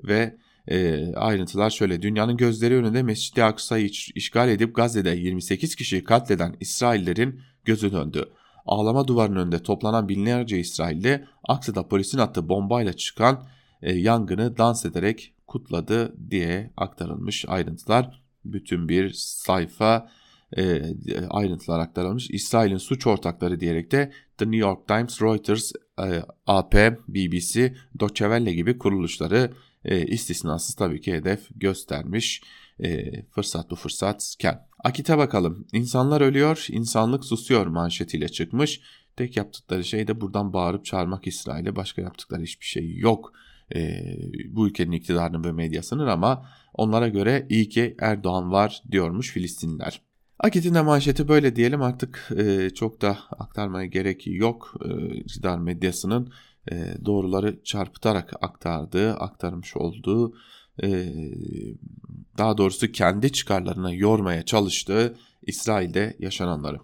ve 0.04 0.36
e, 0.68 1.06
ayrıntılar 1.14 1.70
şöyle. 1.70 2.02
Dünyanın 2.02 2.36
gözleri 2.36 2.74
önünde 2.74 3.02
Mescid-i 3.02 3.44
Aksa'yı 3.44 3.90
işgal 4.14 4.48
edip 4.48 4.74
Gazze'de 4.74 5.10
28 5.10 5.74
kişiyi 5.74 6.04
katleden 6.04 6.56
İsraillerin 6.60 7.40
gözü 7.64 7.92
döndü. 7.92 8.28
Ağlama 8.66 9.08
duvarının 9.08 9.36
önünde 9.36 9.62
toplanan 9.62 10.08
binlerce 10.08 10.58
İsrailli 10.58 11.24
Aksa'da 11.48 11.88
polisin 11.88 12.18
attığı 12.18 12.48
bombayla 12.48 12.92
çıkan 12.92 13.46
e, 13.82 13.92
yangını 13.92 14.56
dans 14.56 14.84
ederek 14.84 15.33
kutladı 15.46 16.30
diye 16.30 16.70
aktarılmış 16.76 17.44
ayrıntılar. 17.48 18.22
Bütün 18.44 18.88
bir 18.88 19.10
sayfa 19.16 20.10
e, 20.56 20.82
ayrıntılar 21.30 21.78
aktarılmış. 21.78 22.30
İsrail'in 22.30 22.76
suç 22.76 23.06
ortakları 23.06 23.60
diyerek 23.60 23.92
de 23.92 24.12
The 24.38 24.44
New 24.44 24.56
York 24.56 24.88
Times, 24.88 25.22
Reuters, 25.22 25.72
e, 25.98 26.22
AP, 26.46 26.98
BBC, 27.08 27.74
Deutsche 28.00 28.24
Welle 28.24 28.52
gibi 28.52 28.78
kuruluşları 28.78 29.52
e, 29.84 30.06
istisnasız 30.06 30.74
tabii 30.74 31.00
ki 31.00 31.12
hedef 31.12 31.48
göstermiş 31.56 32.42
e, 32.80 33.22
fırsat 33.22 33.70
bu 33.70 33.76
fırsatken. 33.76 34.66
Akit'e 34.84 35.18
bakalım. 35.18 35.66
İnsanlar 35.72 36.20
ölüyor, 36.20 36.66
insanlık 36.70 37.24
susuyor 37.24 37.66
manşetiyle 37.66 38.28
çıkmış. 38.28 38.80
Tek 39.16 39.36
yaptıkları 39.36 39.84
şey 39.84 40.06
de 40.06 40.20
buradan 40.20 40.52
bağırıp 40.52 40.84
çağırmak 40.84 41.26
İsrail'e. 41.26 41.76
Başka 41.76 42.02
yaptıkları 42.02 42.42
hiçbir 42.42 42.66
şey 42.66 42.96
yok. 42.96 43.32
E, 43.74 44.02
bu 44.48 44.68
ülkenin 44.68 44.92
iktidarının 44.92 45.44
ve 45.44 45.52
medyasının 45.52 46.06
ama 46.06 46.46
onlara 46.74 47.08
göre 47.08 47.46
iyi 47.48 47.68
ki 47.68 47.96
Erdoğan 48.00 48.52
var 48.52 48.82
diyormuş 48.90 49.30
Filistinliler. 49.30 50.00
Akit'in 50.38 50.74
de 50.74 50.82
manşeti 50.82 51.28
böyle 51.28 51.56
diyelim 51.56 51.82
artık 51.82 52.30
e, 52.36 52.70
çok 52.70 53.02
da 53.02 53.18
aktarmaya 53.38 53.86
gerek 53.86 54.26
yok. 54.26 54.74
E, 54.84 55.14
iktidar 55.14 55.58
medyasının 55.58 56.32
e, 56.72 56.94
doğruları 57.04 57.62
çarpıtarak 57.64 58.32
aktardığı, 58.40 59.14
aktarmış 59.14 59.76
olduğu 59.76 60.34
e, 60.82 61.12
daha 62.38 62.58
doğrusu 62.58 62.92
kendi 62.92 63.32
çıkarlarına 63.32 63.92
yormaya 63.92 64.44
çalıştığı 64.44 65.16
İsrail'de 65.42 66.16
yaşananları. 66.18 66.78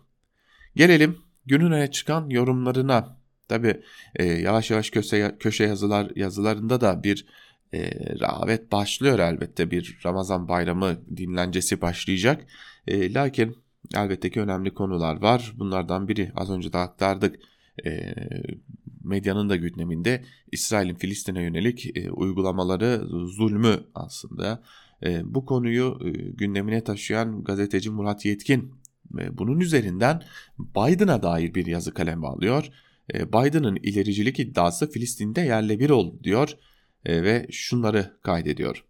Gelelim 0.77 1.19
günün 1.47 1.73
öne 1.73 1.91
çıkan 1.91 2.31
yorumlarına. 2.31 3.20
Tabi 3.51 3.81
e, 4.17 4.25
yavaş 4.25 4.71
yavaş 4.71 4.91
köşe, 4.91 5.37
köşe 5.41 5.65
yazılar 5.65 6.13
yazılarında 6.17 6.81
da 6.81 7.03
bir 7.03 7.27
e, 7.75 7.91
rağbet 8.21 8.73
başlıyor 8.73 9.19
elbette 9.19 9.71
bir 9.71 9.99
Ramazan 10.07 10.49
bayramı 10.49 10.97
dinlencesi 11.17 11.81
başlayacak. 11.81 12.47
E, 12.87 13.15
lakin 13.15 13.57
elbette 13.95 14.31
ki 14.31 14.41
önemli 14.41 14.75
konular 14.75 15.23
var. 15.23 15.53
Bunlardan 15.57 16.09
biri 16.09 16.33
az 16.37 16.51
önce 16.51 16.73
de 16.73 16.79
aktardık. 16.79 17.37
E, 17.87 18.15
medyanın 19.05 19.49
da 19.49 19.57
gündeminde 19.57 20.25
İsrail'in 20.53 20.95
Filistin'e 20.95 21.43
yönelik 21.43 21.97
e, 21.97 22.11
uygulamaları 22.11 23.07
zulmü 23.27 23.81
aslında. 23.95 24.63
E, 25.03 25.35
bu 25.35 25.47
konuyu 25.47 25.99
e, 26.05 26.11
gündemine 26.11 26.85
taşıyan 26.85 27.45
gazeteci 27.45 27.91
Murat 27.91 28.25
Yetkin 28.25 28.75
e, 29.19 29.39
bunun 29.39 29.61
üzerinden 29.61 30.23
Biden'a 30.59 31.23
dair 31.23 31.55
bir 31.55 31.67
yazı 31.67 31.95
kaleme 31.95 32.27
alıyor. 32.27 32.71
E, 33.15 33.33
Biden'ın 33.33 33.77
ilericilik 33.77 34.41
iddiası 34.41 34.91
Filistin'de 34.91 35.41
yerle 35.41 35.81
bir 35.81 35.91
oldu 35.91 36.25
diyor 36.25 36.51
e, 37.05 37.23
ve 37.23 37.47
şunları 37.51 38.19
kaydediyor. 38.23 38.85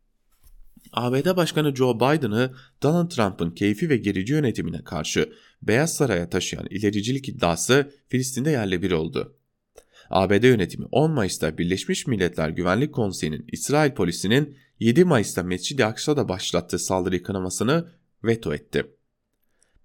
ABD 0.92 1.36
Başkanı 1.36 1.76
Joe 1.76 1.96
Biden'ı 1.96 2.54
Donald 2.82 3.10
Trump'ın 3.10 3.50
keyfi 3.50 3.90
ve 3.90 3.96
gerici 3.96 4.32
yönetimine 4.32 4.84
karşı 4.84 5.32
Beyaz 5.62 5.94
Saray'a 5.94 6.30
taşıyan 6.30 6.66
ilericilik 6.70 7.28
iddiası 7.28 7.94
Filistin'de 8.08 8.50
yerle 8.50 8.82
bir 8.82 8.90
oldu. 8.90 9.36
ABD 10.10 10.44
yönetimi 10.44 10.86
10 10.92 11.10
Mayıs'ta 11.10 11.58
Birleşmiş 11.58 12.06
Milletler 12.06 12.48
Güvenlik 12.48 12.94
Konseyi'nin 12.94 13.44
İsrail 13.52 13.94
polisinin 13.94 14.56
7 14.80 15.04
Mayıs'ta 15.04 15.42
Mescid-i 15.42 15.84
Aksa'da 15.84 16.28
başlattığı 16.28 16.78
saldırı 16.78 17.22
kınamasını 17.22 17.88
veto 18.24 18.54
etti. 18.54 18.86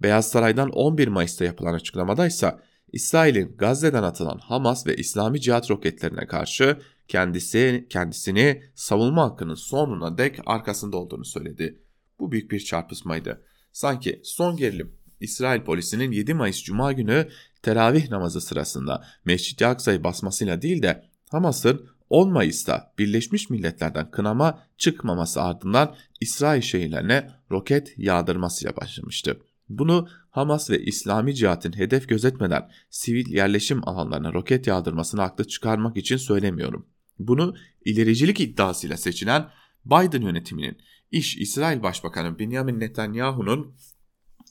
Beyaz 0.02 0.30
Saray'dan 0.30 0.70
11 0.70 1.08
Mayıs'ta 1.08 1.46
yapılan 1.46 1.74
açıklamada 1.74 2.28
ise 2.28 2.56
İsrail'in 2.96 3.58
Gazze'den 3.58 4.04
atılan 4.04 4.38
Hamas 4.38 4.88
ve 4.88 4.96
İslami 4.96 5.42
Cihat 5.42 5.72
roketlerine 5.72 6.28
karşı 6.28 6.78
kendisi 7.08 7.88
kendisini 7.90 8.64
savunma 8.76 9.24
hakkının 9.24 9.56
sonuna 9.56 10.18
dek 10.18 10.40
arkasında 10.46 10.98
olduğunu 10.98 11.26
söyledi. 11.26 11.80
Bu 12.20 12.32
büyük 12.32 12.52
bir 12.52 12.60
çarpışmaydı. 12.60 13.42
Sanki 13.72 14.22
son 14.24 14.58
gerilim 14.58 14.96
İsrail 15.20 15.62
polisinin 15.62 16.12
7 16.12 16.34
Mayıs 16.34 16.64
Cuma 16.64 16.92
günü 16.92 17.30
teravih 17.62 18.10
namazı 18.10 18.42
sırasında 18.42 19.04
Mescid-i 19.26 19.66
Aksa'yı 19.66 20.04
basmasıyla 20.04 20.62
değil 20.62 20.82
de 20.82 21.04
Hamas'ın 21.32 21.90
10 22.10 22.32
Mayıs'ta 22.32 22.94
Birleşmiş 23.00 23.50
Milletler'den 23.50 24.12
kınama 24.12 24.68
çıkmaması 24.78 25.42
ardından 25.42 25.96
İsrail 26.22 26.62
şehirlerine 26.62 27.32
roket 27.52 27.94
yağdırmasıyla 27.98 28.76
başlamıştı. 28.76 29.40
Bunu 29.70 30.08
Hamas 30.30 30.70
ve 30.70 30.84
İslami 30.84 31.36
cihatın 31.36 31.78
hedef 31.78 32.10
gözetmeden 32.10 32.72
sivil 32.90 33.34
yerleşim 33.34 33.88
alanlarına 33.88 34.34
roket 34.34 34.68
yağdırmasını 34.68 35.22
haklı 35.22 35.48
çıkarmak 35.48 35.98
için 35.98 36.18
söylemiyorum. 36.18 36.86
Bunu 37.20 37.56
ilericilik 37.86 38.40
iddiasıyla 38.40 38.98
seçilen 38.98 39.50
Biden 39.86 40.22
yönetiminin 40.22 40.78
iş 41.12 41.38
İsrail 41.38 41.84
Başbakanı 41.84 42.40
Benjamin 42.40 42.80
Netanyahu'nun 42.80 43.76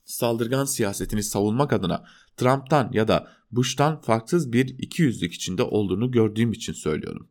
saldırgan 0.05 0.64
siyasetini 0.64 1.22
savunmak 1.22 1.72
adına 1.72 2.05
Trump'tan 2.37 2.90
ya 2.92 3.09
da 3.09 3.29
Bush'tan 3.50 4.00
farksız 4.00 4.53
bir 4.53 4.79
ikiyüzlük 4.79 5.35
içinde 5.35 5.62
olduğunu 5.62 6.11
gördüğüm 6.11 6.53
için 6.53 6.72
söylüyorum. 6.72 7.29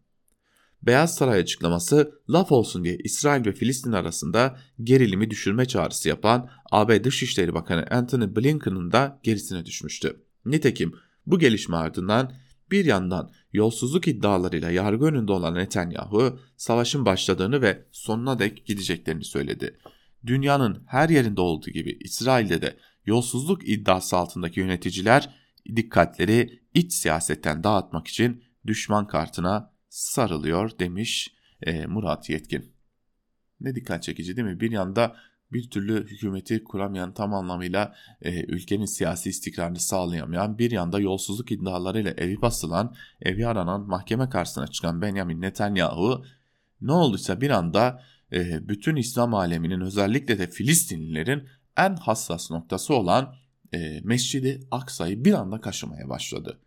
Beyaz 0.85 1.15
Saray 1.15 1.39
açıklaması 1.39 2.21
laf 2.29 2.51
olsun 2.51 2.83
diye 2.83 2.97
İsrail 2.97 3.45
ve 3.45 3.53
Filistin 3.53 3.91
arasında 3.91 4.57
gerilimi 4.83 5.29
düşürme 5.29 5.65
çağrısı 5.65 6.09
yapan 6.09 6.49
AB 6.71 7.03
Dışişleri 7.03 7.53
Bakanı 7.53 7.85
Antony 7.91 8.35
Blinken'ın 8.35 8.91
da 8.91 9.19
gerisine 9.23 9.65
düşmüştü. 9.65 10.23
Nitekim 10.45 10.93
bu 11.25 11.39
gelişme 11.39 11.77
ardından 11.77 12.33
bir 12.71 12.85
yandan 12.85 13.31
yolsuzluk 13.53 14.07
iddialarıyla 14.07 14.71
yargı 14.71 15.05
önünde 15.05 15.31
olan 15.31 15.55
Netanyahu 15.55 16.39
savaşın 16.57 17.05
başladığını 17.05 17.61
ve 17.61 17.85
sonuna 17.91 18.39
dek 18.39 18.65
gideceklerini 18.65 19.23
söyledi. 19.23 19.77
Dünyanın 20.25 20.83
her 20.87 21.09
yerinde 21.09 21.41
olduğu 21.41 21.69
gibi 21.69 21.97
İsrail'de 22.01 22.61
de 22.61 22.77
yolsuzluk 23.05 23.69
iddiası 23.69 24.17
altındaki 24.17 24.59
yöneticiler 24.59 25.35
dikkatleri 25.75 26.59
iç 26.73 26.93
siyasetten 26.93 27.63
dağıtmak 27.63 28.07
için 28.07 28.43
düşman 28.65 29.07
kartına 29.07 29.72
sarılıyor 29.93 30.79
demiş 30.79 31.35
e, 31.61 31.85
Murat 31.85 32.29
Yetkin. 32.29 32.73
Ne 33.59 33.75
dikkat 33.75 34.03
çekici 34.03 34.35
değil 34.37 34.47
mi? 34.47 34.59
Bir 34.59 34.71
yanda 34.71 35.15
bir 35.51 35.69
türlü 35.69 36.07
hükümeti 36.07 36.63
kuramayan 36.63 37.13
tam 37.13 37.33
anlamıyla 37.33 37.95
e, 38.21 38.43
ülkenin 38.43 38.85
siyasi 38.85 39.29
istikrarını 39.29 39.79
sağlayamayan 39.79 40.57
bir 40.57 40.71
yanda 40.71 40.99
yolsuzluk 40.99 41.51
iddialarıyla 41.51 42.11
evi 42.11 42.41
basılan, 42.41 42.95
evi 43.21 43.47
aranan, 43.47 43.81
mahkeme 43.81 44.29
karşısına 44.29 44.67
çıkan 44.67 45.01
Benjamin 45.01 45.41
Netanyahu 45.41 46.25
ne 46.81 46.91
olduysa 46.91 47.41
bir 47.41 47.49
anda 47.49 48.03
e, 48.31 48.67
bütün 48.67 48.95
İslam 48.95 49.33
aleminin 49.33 49.81
özellikle 49.81 50.39
de 50.39 50.49
Filistinlilerin 50.49 51.49
en 51.77 51.95
hassas 51.95 52.51
noktası 52.51 52.95
olan 52.95 53.35
e, 53.73 54.01
Mescidi 54.03 54.67
Aksa'yı 54.71 55.25
bir 55.25 55.33
anda 55.33 55.61
kaşımaya 55.61 56.09
başladı. 56.09 56.59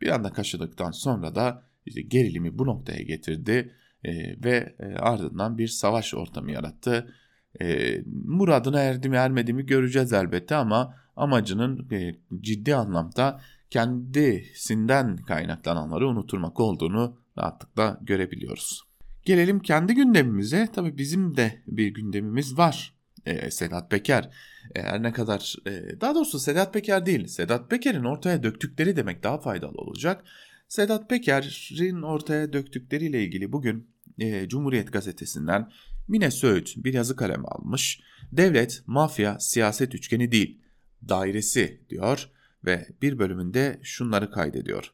Bir 0.00 0.08
anda 0.08 0.32
kaşıdıktan 0.32 0.90
sonra 0.90 1.34
da 1.34 1.73
işte 1.86 2.02
gerilimi 2.02 2.58
bu 2.58 2.66
noktaya 2.66 3.02
getirdi 3.02 3.72
e, 4.04 4.42
ve 4.44 4.74
e, 4.80 4.84
ardından 4.84 5.58
bir 5.58 5.68
savaş 5.68 6.14
ortamı 6.14 6.52
yarattı. 6.52 7.14
E, 7.60 7.96
muradına 8.24 8.80
erdi 8.80 9.08
mi 9.08 9.16
ermedi 9.16 9.52
mi 9.52 9.66
göreceğiz 9.66 10.12
elbette 10.12 10.54
ama 10.54 10.94
amacının 11.16 11.90
e, 11.92 12.14
ciddi 12.40 12.74
anlamda 12.74 13.40
kendisinden 13.70 15.16
kaynaklananları 15.16 16.08
unutturmak 16.08 16.60
olduğunu 16.60 17.18
rahatlıkla 17.38 17.98
görebiliyoruz. 18.02 18.82
Gelelim 19.24 19.60
kendi 19.60 19.94
gündemimize. 19.94 20.68
Tabii 20.74 20.98
bizim 20.98 21.36
de 21.36 21.62
bir 21.66 21.88
gündemimiz 21.88 22.58
var. 22.58 22.94
Ee, 23.26 23.50
Sedat 23.50 23.90
Peker. 23.90 24.30
Her 24.74 25.02
ne 25.02 25.12
kadar 25.12 25.56
e, 25.66 26.00
daha 26.00 26.14
doğrusu 26.14 26.38
Sedat 26.38 26.74
Peker 26.74 27.06
değil. 27.06 27.26
Sedat 27.26 27.70
Peker'in 27.70 28.04
ortaya 28.04 28.42
döktükleri 28.42 28.96
demek 28.96 29.22
daha 29.22 29.38
faydalı 29.38 29.78
olacak. 29.78 30.24
Sedat 30.68 31.10
Peker'in 31.10 32.02
ortaya 32.02 32.52
döktükleriyle 32.52 33.24
ilgili 33.24 33.52
bugün 33.52 33.90
e, 34.18 34.48
Cumhuriyet 34.48 34.92
Gazetesi'nden 34.92 35.70
Mine 36.08 36.30
Söğüt 36.30 36.74
bir 36.76 36.94
yazı 36.94 37.16
kalemi 37.16 37.46
almış. 37.46 38.00
Devlet, 38.32 38.82
mafya, 38.86 39.40
siyaset 39.40 39.94
üçgeni 39.94 40.32
değil, 40.32 40.60
dairesi 41.08 41.80
diyor 41.90 42.30
ve 42.64 42.88
bir 43.02 43.18
bölümünde 43.18 43.80
şunları 43.82 44.30
kaydediyor. 44.30 44.92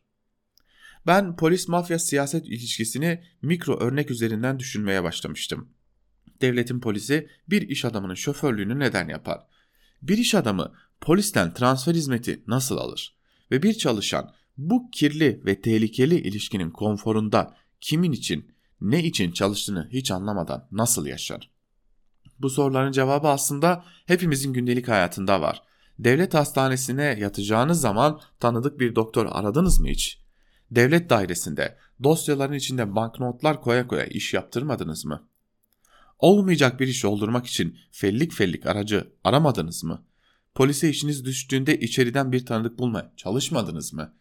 Ben 1.06 1.37
polis 1.37 1.68
mafya 1.68 1.98
siyaset 1.98 2.46
ilişkisini 2.46 3.24
mikro 3.42 3.80
örnek 3.80 4.11
üzerinden 4.11 4.59
düşünmeye 4.59 5.02
başlamıştım. 5.02 5.68
devletin 6.40 6.80
polisi 6.80 7.28
bir 7.48 7.68
iş 7.68 7.85
adamının 7.85 8.14
şoförlüğünü 8.14 8.78
neden 8.78 9.09
yapar? 9.09 9.40
Bir 10.02 10.18
iş 10.18 10.35
adamı 10.35 10.74
polisten 11.00 11.54
transfer 11.54 11.94
hizmeti 11.94 12.44
nasıl 12.46 12.76
alır? 12.76 13.16
Ve 13.50 13.62
bir 13.62 13.74
çalışan 13.74 14.35
bu 14.58 14.90
kirli 14.90 15.42
ve 15.46 15.60
tehlikeli 15.60 16.20
ilişkinin 16.20 16.70
konforunda 16.70 17.56
kimin 17.80 18.12
için, 18.12 18.52
ne 18.80 19.04
için 19.04 19.32
çalıştığını 19.32 19.88
hiç 19.92 20.10
anlamadan 20.10 20.68
nasıl 20.72 21.06
yaşar? 21.06 21.50
Bu 22.38 22.50
soruların 22.50 22.92
cevabı 22.92 23.28
aslında 23.28 23.84
hepimizin 24.06 24.52
gündelik 24.52 24.88
hayatında 24.88 25.40
var. 25.40 25.62
Devlet 25.98 26.34
hastanesine 26.34 27.16
yatacağınız 27.20 27.80
zaman 27.80 28.20
tanıdık 28.40 28.80
bir 28.80 28.94
doktor 28.94 29.26
aradınız 29.30 29.80
mı 29.80 29.88
hiç? 29.88 30.20
Devlet 30.70 31.10
dairesinde 31.10 31.78
dosyaların 32.02 32.54
içinde 32.54 32.96
banknotlar 32.96 33.60
koya 33.60 33.86
koya 33.86 34.04
iş 34.04 34.34
yaptırmadınız 34.34 35.04
mı? 35.04 35.28
Olmayacak 36.18 36.80
bir 36.80 36.88
iş 36.88 37.04
oldurmak 37.04 37.46
için 37.46 37.78
fellik 37.90 38.32
fellik 38.32 38.66
aracı 38.66 39.12
aramadınız 39.24 39.84
mı? 39.84 40.04
Polise 40.54 40.88
işiniz 40.88 41.24
düştüğünde 41.24 41.80
içeriden 41.80 42.32
bir 42.32 42.46
tanıdık 42.46 42.78
bulmaya 42.78 43.12
çalışmadınız 43.16 43.92
mı? 43.92 44.14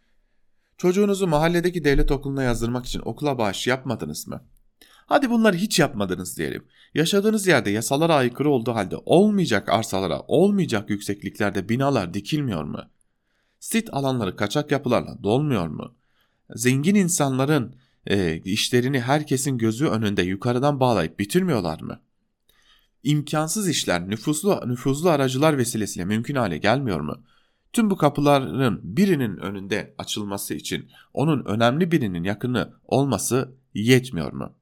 Çocuğunuzu 0.79 1.27
mahalledeki 1.27 1.83
devlet 1.83 2.11
okuluna 2.11 2.43
yazdırmak 2.43 2.85
için 2.85 3.01
okula 3.05 3.37
bağış 3.37 3.67
yapmadınız 3.67 4.27
mı? 4.27 4.43
Hadi 5.05 5.29
bunları 5.29 5.55
hiç 5.57 5.79
yapmadınız 5.79 6.37
diyelim. 6.37 6.65
Yaşadığınız 6.93 7.47
yerde 7.47 7.69
yasalara 7.69 8.15
aykırı 8.15 8.49
olduğu 8.49 8.75
halde 8.75 8.95
olmayacak 9.05 9.69
arsalara, 9.69 10.21
olmayacak 10.21 10.89
yüksekliklerde 10.89 11.69
binalar 11.69 12.13
dikilmiyor 12.13 12.63
mu? 12.63 12.83
Sit 13.59 13.89
alanları 13.93 14.35
kaçak 14.35 14.71
yapılarla 14.71 15.23
dolmuyor 15.23 15.67
mu? 15.67 15.95
Zengin 16.55 16.95
insanların 16.95 17.75
e, 18.07 18.37
işlerini 18.37 18.99
herkesin 18.99 19.57
gözü 19.57 19.87
önünde 19.87 20.21
yukarıdan 20.21 20.79
bağlayıp 20.79 21.19
bitirmiyorlar 21.19 21.81
mı? 21.81 22.01
İmkansız 23.03 23.69
işler 23.69 24.09
nüfuslu, 24.09 24.63
nüfuzlu 24.65 25.09
aracılar 25.09 25.57
vesilesiyle 25.57 26.05
mümkün 26.05 26.35
hale 26.35 26.57
gelmiyor 26.57 26.99
mu? 26.99 27.23
Tüm 27.73 27.89
bu 27.89 27.97
kapıların 27.97 28.81
birinin 28.83 29.37
önünde 29.37 29.95
açılması 29.97 30.53
için 30.53 30.89
onun 31.13 31.45
önemli 31.45 31.91
birinin 31.91 32.23
yakını 32.23 32.73
olması 32.83 33.55
yetmiyor 33.73 34.33
mu? 34.33 34.55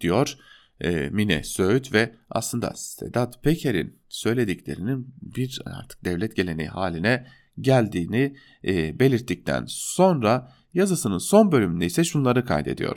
Diyor 0.00 0.36
e, 0.80 1.10
Mine 1.10 1.44
Söğüt 1.44 1.92
ve 1.92 2.14
aslında 2.30 2.72
Sedat 2.74 3.42
Peker'in 3.42 3.98
söylediklerinin 4.08 5.14
bir 5.22 5.60
artık 5.64 6.04
devlet 6.04 6.36
geleneği 6.36 6.68
haline 6.68 7.26
geldiğini 7.60 8.36
e, 8.64 8.98
belirttikten 8.98 9.64
sonra 9.68 10.52
yazısının 10.74 11.18
son 11.18 11.52
bölümünde 11.52 11.86
ise 11.86 12.04
şunları 12.04 12.44
kaydediyor. 12.44 12.96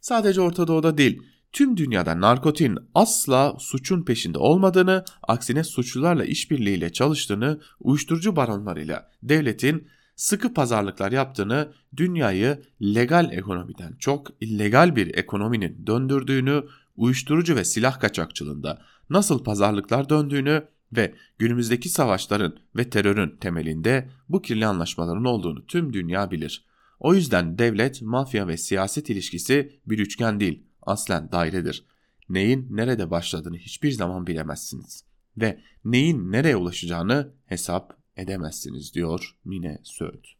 Sadece 0.00 0.40
Orta 0.40 0.66
Doğu'da 0.66 0.98
değil, 0.98 1.22
tüm 1.52 1.76
dünyada 1.76 2.20
narkotin 2.20 2.78
asla 2.94 3.56
suçun 3.58 4.02
peşinde 4.02 4.38
olmadığını, 4.38 5.04
aksine 5.22 5.64
suçlularla 5.64 6.24
işbirliğiyle 6.24 6.92
çalıştığını, 6.92 7.60
uyuşturucu 7.80 8.36
baronlarıyla 8.36 9.10
devletin 9.22 9.88
sıkı 10.16 10.54
pazarlıklar 10.54 11.12
yaptığını, 11.12 11.72
dünyayı 11.96 12.62
legal 12.82 13.32
ekonomiden 13.32 13.96
çok 13.98 14.26
illegal 14.40 14.96
bir 14.96 15.14
ekonominin 15.14 15.86
döndürdüğünü, 15.86 16.64
uyuşturucu 16.96 17.56
ve 17.56 17.64
silah 17.64 18.00
kaçakçılığında 18.00 18.82
nasıl 19.10 19.44
pazarlıklar 19.44 20.08
döndüğünü 20.08 20.64
ve 20.92 21.14
günümüzdeki 21.38 21.88
savaşların 21.88 22.56
ve 22.76 22.90
terörün 22.90 23.36
temelinde 23.36 24.08
bu 24.28 24.42
kirli 24.42 24.66
anlaşmaların 24.66 25.24
olduğunu 25.24 25.66
tüm 25.66 25.92
dünya 25.92 26.30
bilir. 26.30 26.64
O 27.00 27.14
yüzden 27.14 27.58
devlet, 27.58 28.02
mafya 28.02 28.48
ve 28.48 28.56
siyaset 28.56 29.10
ilişkisi 29.10 29.80
bir 29.86 29.98
üçgen 29.98 30.40
değil, 30.40 30.62
aslen 30.88 31.32
dairedir. 31.32 31.84
Neyin 32.28 32.66
nerede 32.70 33.10
başladığını 33.10 33.56
hiçbir 33.56 33.90
zaman 33.90 34.26
bilemezsiniz 34.26 35.04
ve 35.36 35.60
neyin 35.84 36.32
nereye 36.32 36.56
ulaşacağını 36.56 37.32
hesap 37.46 37.98
edemezsiniz 38.16 38.94
diyor 38.94 39.36
Mine 39.44 39.78
Söğüt. 39.82 40.38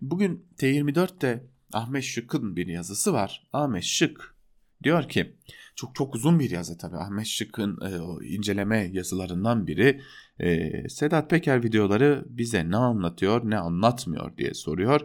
Bugün 0.00 0.46
T24'te 0.58 1.46
Ahmet 1.72 2.04
Şık'ın 2.04 2.56
bir 2.56 2.66
yazısı 2.66 3.12
var. 3.12 3.46
Ahmet 3.52 3.84
Şık 3.84 4.34
diyor 4.82 5.08
ki 5.08 5.36
çok 5.74 5.94
çok 5.94 6.14
uzun 6.14 6.38
bir 6.38 6.50
yazı 6.50 6.78
tabii 6.78 6.96
Ahmet 6.96 7.26
Şık'ın 7.26 7.78
e, 7.80 8.00
o 8.00 8.22
inceleme 8.22 8.90
yazılarından 8.92 9.66
biri. 9.66 10.00
E, 10.40 10.88
Sedat 10.88 11.30
Peker 11.30 11.64
videoları 11.64 12.24
bize 12.28 12.70
ne 12.70 12.76
anlatıyor 12.76 13.50
ne 13.50 13.58
anlatmıyor 13.58 14.36
diye 14.36 14.54
soruyor. 14.54 15.00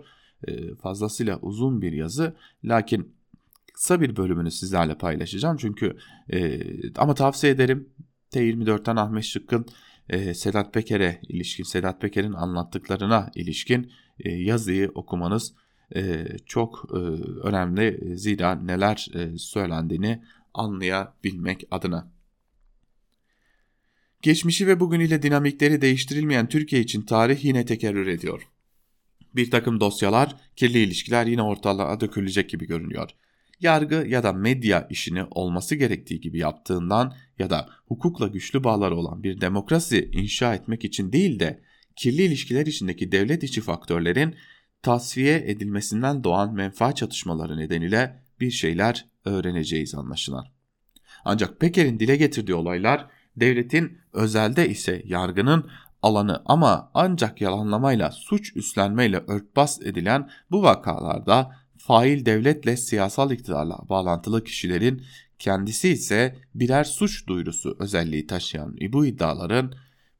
E, 0.47 0.75
fazlasıyla 0.75 1.39
uzun 1.41 1.81
bir 1.81 1.91
yazı 1.91 2.35
lakin 2.63 3.14
kısa 3.75 4.01
bir 4.01 4.15
bölümünü 4.15 4.51
sizlerle 4.51 4.97
paylaşacağım 4.97 5.57
çünkü 5.57 5.97
e, 6.33 6.59
ama 6.95 7.13
tavsiye 7.13 7.53
ederim 7.53 7.89
T24'ten 8.31 8.95
Ahmet 8.95 9.23
Şık'ın 9.23 9.65
e, 10.09 10.33
Sedat 10.33 10.73
Peker'e 10.73 11.21
ilişkin, 11.29 11.63
Sedat 11.63 12.01
Peker'in 12.01 12.33
anlattıklarına 12.33 13.31
ilişkin 13.35 13.91
e, 14.19 14.31
yazıyı 14.31 14.91
okumanız 14.95 15.53
e, 15.95 16.25
çok 16.45 16.87
e, 16.93 16.97
önemli. 17.47 18.17
Zira 18.17 18.55
neler 18.55 19.07
e, 19.13 19.37
söylendiğini 19.37 20.23
anlayabilmek 20.53 21.63
adına. 21.71 22.11
Geçmişi 24.21 24.67
ve 24.67 24.79
bugünüyle 24.79 25.21
dinamikleri 25.21 25.81
değiştirilmeyen 25.81 26.49
Türkiye 26.49 26.81
için 26.81 27.01
tarih 27.01 27.45
yine 27.45 27.65
tekerrür 27.65 28.07
ediyor. 28.07 28.47
Bir 29.35 29.51
takım 29.51 29.79
dosyalar, 29.79 30.35
kirli 30.55 30.79
ilişkiler 30.79 31.25
yine 31.25 31.41
ortalığa 31.41 31.99
dökülecek 31.99 32.49
gibi 32.49 32.67
görünüyor 32.67 33.09
yargı 33.59 34.05
ya 34.07 34.23
da 34.23 34.33
medya 34.33 34.87
işini 34.89 35.23
olması 35.23 35.75
gerektiği 35.75 36.21
gibi 36.21 36.37
yaptığından 36.37 37.13
ya 37.39 37.49
da 37.49 37.69
hukukla 37.87 38.27
güçlü 38.27 38.63
bağları 38.63 38.95
olan 38.95 39.23
bir 39.23 39.41
demokrasi 39.41 40.09
inşa 40.13 40.55
etmek 40.55 40.85
için 40.85 41.11
değil 41.11 41.39
de 41.39 41.61
kirli 41.95 42.21
ilişkiler 42.21 42.65
içindeki 42.65 43.11
devlet 43.11 43.43
içi 43.43 43.61
faktörlerin 43.61 44.35
tasfiye 44.81 45.43
edilmesinden 45.45 46.23
doğan 46.23 46.53
menfaat 46.53 46.97
çatışmaları 46.97 47.57
nedeniyle 47.57 48.23
bir 48.39 48.51
şeyler 48.51 49.05
öğreneceğiz 49.25 49.95
anlaşılan. 49.95 50.45
Ancak 51.25 51.59
Peker'in 51.59 51.99
dile 51.99 52.15
getirdiği 52.15 52.53
olaylar 52.53 53.07
devletin 53.37 53.97
özelde 54.13 54.69
ise 54.69 55.01
yargının 55.05 55.69
alanı 56.01 56.41
ama 56.45 56.91
ancak 56.93 57.41
yalanlamayla 57.41 58.11
suç 58.11 58.55
üstlenmeyle 58.55 59.17
örtbas 59.27 59.81
edilen 59.81 60.29
bu 60.51 60.63
vakalarda 60.63 61.51
fail 61.87 62.25
devletle 62.25 62.77
siyasal 62.77 63.31
iktidarla 63.31 63.79
bağlantılı 63.89 64.43
kişilerin 64.43 65.03
kendisi 65.39 65.89
ise 65.89 66.35
birer 66.55 66.83
suç 66.83 67.27
duyurusu 67.27 67.77
özelliği 67.79 68.27
taşıyan 68.27 68.77
bu 68.89 69.05
iddiaların 69.05 69.73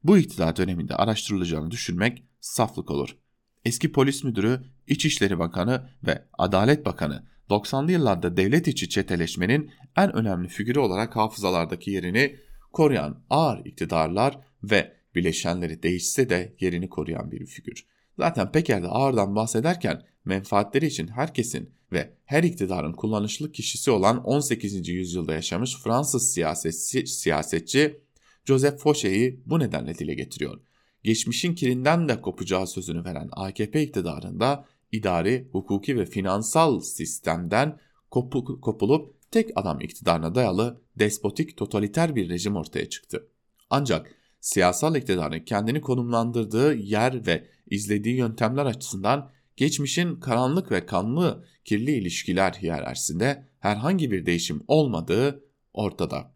bu 0.04 0.18
iktidar 0.18 0.56
döneminde 0.56 0.94
araştırılacağını 0.94 1.70
düşünmek 1.70 2.24
saflık 2.40 2.90
olur. 2.90 3.16
Eski 3.64 3.92
polis 3.92 4.24
müdürü, 4.24 4.60
İçişleri 4.86 5.38
Bakanı 5.38 5.90
ve 6.06 6.24
Adalet 6.38 6.86
Bakanı 6.86 7.26
90'lı 7.50 7.92
yıllarda 7.92 8.36
devlet 8.36 8.68
içi 8.68 8.88
çeteleşmenin 8.88 9.70
en 9.96 10.16
önemli 10.16 10.48
figürü 10.48 10.78
olarak 10.78 11.16
hafızalardaki 11.16 11.90
yerini 11.90 12.36
koruyan 12.72 13.24
ağır 13.30 13.64
iktidarlar 13.64 14.38
ve 14.62 14.92
bileşenleri 15.14 15.82
değişse 15.82 16.30
de 16.30 16.56
yerini 16.60 16.88
koruyan 16.88 17.30
bir 17.30 17.46
figür. 17.46 17.86
Zaten 18.18 18.52
Peker'de 18.52 18.88
ağırdan 18.88 19.36
bahsederken 19.36 20.02
menfaatleri 20.24 20.86
için 20.86 21.08
herkesin 21.08 21.70
ve 21.92 22.14
her 22.24 22.42
iktidarın 22.42 22.92
kullanışlı 22.92 23.52
kişisi 23.52 23.90
olan 23.90 24.24
18. 24.24 24.88
yüzyılda 24.88 25.34
yaşamış 25.34 25.76
Fransız 25.84 26.32
siyasetçi, 26.32 27.06
siyasetçi 27.06 28.00
Joseph 28.44 28.78
Fauchet'i 28.78 29.40
bu 29.46 29.58
nedenle 29.58 29.94
dile 29.94 30.14
getiriyor. 30.14 30.60
Geçmişin 31.04 31.54
kirinden 31.54 32.08
de 32.08 32.20
kopacağı 32.20 32.66
sözünü 32.66 33.04
veren 33.04 33.28
AKP 33.32 33.82
iktidarında 33.82 34.64
idari, 34.92 35.48
hukuki 35.52 35.98
ve 35.98 36.06
finansal 36.06 36.80
sistemden 36.80 37.78
kopu, 38.10 38.60
kopulup 38.60 39.30
tek 39.30 39.50
adam 39.54 39.80
iktidarına 39.80 40.34
dayalı 40.34 40.80
despotik 40.98 41.56
totaliter 41.56 42.16
bir 42.16 42.28
rejim 42.28 42.56
ortaya 42.56 42.88
çıktı. 42.88 43.28
Ancak 43.70 44.14
siyasal 44.40 44.96
iktidarın 44.96 45.40
kendini 45.40 45.80
konumlandırdığı 45.80 46.74
yer 46.74 47.26
ve 47.26 47.46
izlediği 47.70 48.16
yöntemler 48.16 48.66
açısından 48.66 49.30
geçmişin 49.56 50.20
karanlık 50.20 50.70
ve 50.70 50.86
kanlı 50.86 51.44
kirli 51.64 51.92
ilişkiler 51.92 52.52
hiyerarşisinde 52.52 53.48
herhangi 53.58 54.10
bir 54.10 54.26
değişim 54.26 54.62
olmadığı 54.68 55.44
ortada. 55.72 56.32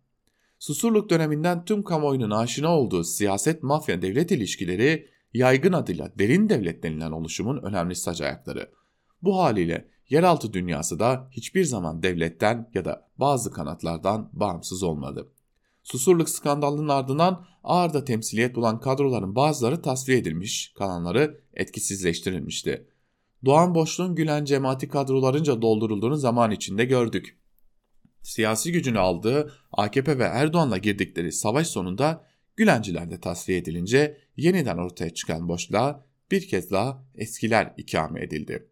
Susurluk 0.58 1.10
döneminden 1.10 1.64
tüm 1.64 1.82
kamuoyunun 1.82 2.30
aşina 2.30 2.78
olduğu 2.78 3.04
siyaset 3.04 3.62
mafya 3.62 4.02
devlet 4.02 4.30
ilişkileri 4.30 5.08
yaygın 5.34 5.72
adıyla 5.72 6.12
derin 6.18 6.48
devlet 6.48 6.82
denilen 6.82 7.10
oluşumun 7.10 7.62
önemli 7.62 7.94
sac 7.94 8.20
ayakları. 8.20 8.70
Bu 9.22 9.38
haliyle 9.38 9.88
yeraltı 10.08 10.52
dünyası 10.52 10.98
da 10.98 11.28
hiçbir 11.30 11.64
zaman 11.64 12.02
devletten 12.02 12.70
ya 12.74 12.84
da 12.84 13.08
bazı 13.16 13.52
kanatlardan 13.52 14.30
bağımsız 14.32 14.82
olmadı. 14.82 15.32
Susurluk 15.82 16.28
skandalının 16.28 16.88
ardından 16.88 17.46
ağırda 17.64 18.04
temsiliyet 18.04 18.54
bulan 18.54 18.80
kadroların 18.80 19.34
bazıları 19.34 19.82
tasfiye 19.82 20.18
edilmiş, 20.18 20.72
kalanları 20.78 21.40
etkisizleştirilmişti. 21.54 22.86
Doğan 23.44 23.74
Boşluğun 23.74 24.14
Gülen 24.14 24.44
cemaati 24.44 24.88
kadrolarınca 24.88 25.62
doldurulduğunu 25.62 26.16
zaman 26.16 26.50
içinde 26.50 26.84
gördük. 26.84 27.38
Siyasi 28.22 28.72
gücünü 28.72 28.98
aldığı 28.98 29.52
AKP 29.72 30.18
ve 30.18 30.24
Erdoğan'la 30.24 30.78
girdikleri 30.78 31.32
savaş 31.32 31.66
sonunda 31.66 32.30
Gülenciler 32.56 33.10
de 33.10 33.20
tasfiye 33.20 33.58
edilince 33.58 34.18
yeniden 34.36 34.78
ortaya 34.78 35.14
çıkan 35.14 35.48
boşluğa 35.48 36.04
bir 36.30 36.48
kez 36.48 36.70
daha 36.70 37.04
eskiler 37.14 37.74
ikame 37.76 38.22
edildi. 38.22 38.68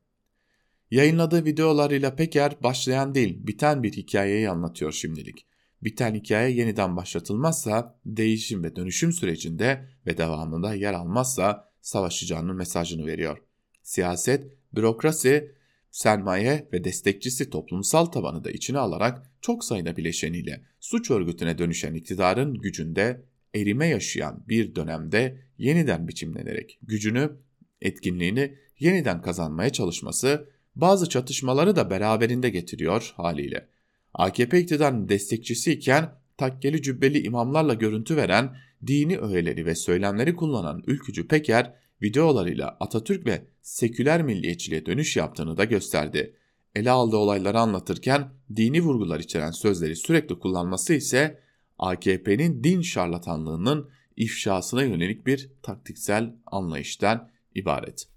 Yayınladığı 0.91 1.45
videolarıyla 1.45 2.17
Peker 2.17 2.63
başlayan 2.63 3.15
değil 3.15 3.47
biten 3.47 3.83
bir 3.83 3.93
hikayeyi 3.93 4.51
anlatıyor 4.51 4.93
şimdilik. 4.93 5.47
Biten 5.83 6.15
hikaye 6.15 6.51
yeniden 6.51 6.97
başlatılmazsa 6.97 8.01
değişim 8.07 8.65
ve 8.65 8.77
dönüşüm 8.77 9.13
sürecinde 9.13 9.89
ve 10.07 10.19
devamında 10.19 10.75
yer 10.75 10.93
almazsa 10.93 11.71
savaşacağının 11.81 12.57
mesajını 12.57 13.07
veriyor. 13.07 13.39
Siyaset, 13.83 14.53
bürokrasi, 14.75 15.53
sermaye 15.91 16.69
ve 16.73 16.85
destekçisi 16.85 17.51
toplumsal 17.51 18.07
tabanı 18.07 18.45
da 18.45 18.51
içine 18.51 18.79
alarak 18.79 19.31
çok 19.41 19.65
sayıda 19.65 19.97
bileşeniyle 19.97 20.65
suç 20.81 21.11
örgütüne 21.11 21.59
dönüşen 21.59 21.95
iktidarın 21.95 22.55
gücünde 22.55 23.23
erime 23.55 23.87
yaşayan 23.87 24.45
bir 24.49 24.75
dönemde 24.75 25.39
yeniden 25.59 26.09
biçimlenerek 26.09 26.79
gücünü, 26.83 27.31
etkinliğini 27.83 28.59
yeniden 28.79 29.23
kazanmaya 29.23 29.71
çalışması 29.71 30.49
bazı 30.77 31.09
çatışmaları 31.09 31.77
da 31.77 31.91
beraberinde 31.91 32.51
getiriyor 32.51 33.13
haliyle. 33.17 33.69
AKP 34.19 34.61
iktidarının 34.61 35.09
destekçisi 35.09 35.73
iken 35.73 36.15
takkeli 36.37 36.83
cübbeli 36.83 37.23
imamlarla 37.23 37.75
görüntü 37.75 38.17
veren, 38.17 38.57
dini 38.87 39.19
öğeleri 39.19 39.67
ve 39.67 39.75
söylemleri 39.75 40.37
kullanan 40.37 40.83
ülkücü 40.87 41.29
Peker, 41.29 41.75
videolarıyla 42.03 42.77
Atatürk 42.81 43.27
ve 43.27 43.45
seküler 43.63 44.23
milliyetçiliğe 44.23 44.87
dönüş 44.87 45.17
yaptığını 45.17 45.57
da 45.57 45.65
gösterdi. 45.65 46.37
Ele 46.75 46.91
aldığı 46.91 47.17
olayları 47.17 47.59
anlatırken 47.59 48.31
dini 48.57 48.81
vurgular 48.81 49.21
içeren 49.21 49.51
sözleri 49.51 49.97
sürekli 49.97 50.39
kullanması 50.39 50.95
ise 50.95 51.41
AKP'nin 51.79 52.65
din 52.65 52.83
şarlatanlığının 52.83 53.91
ifşasına 54.17 54.83
yönelik 54.83 55.27
bir 55.27 55.51
taktiksel 55.63 56.35
anlayıştan 56.47 57.31
ibaret. 57.55 58.09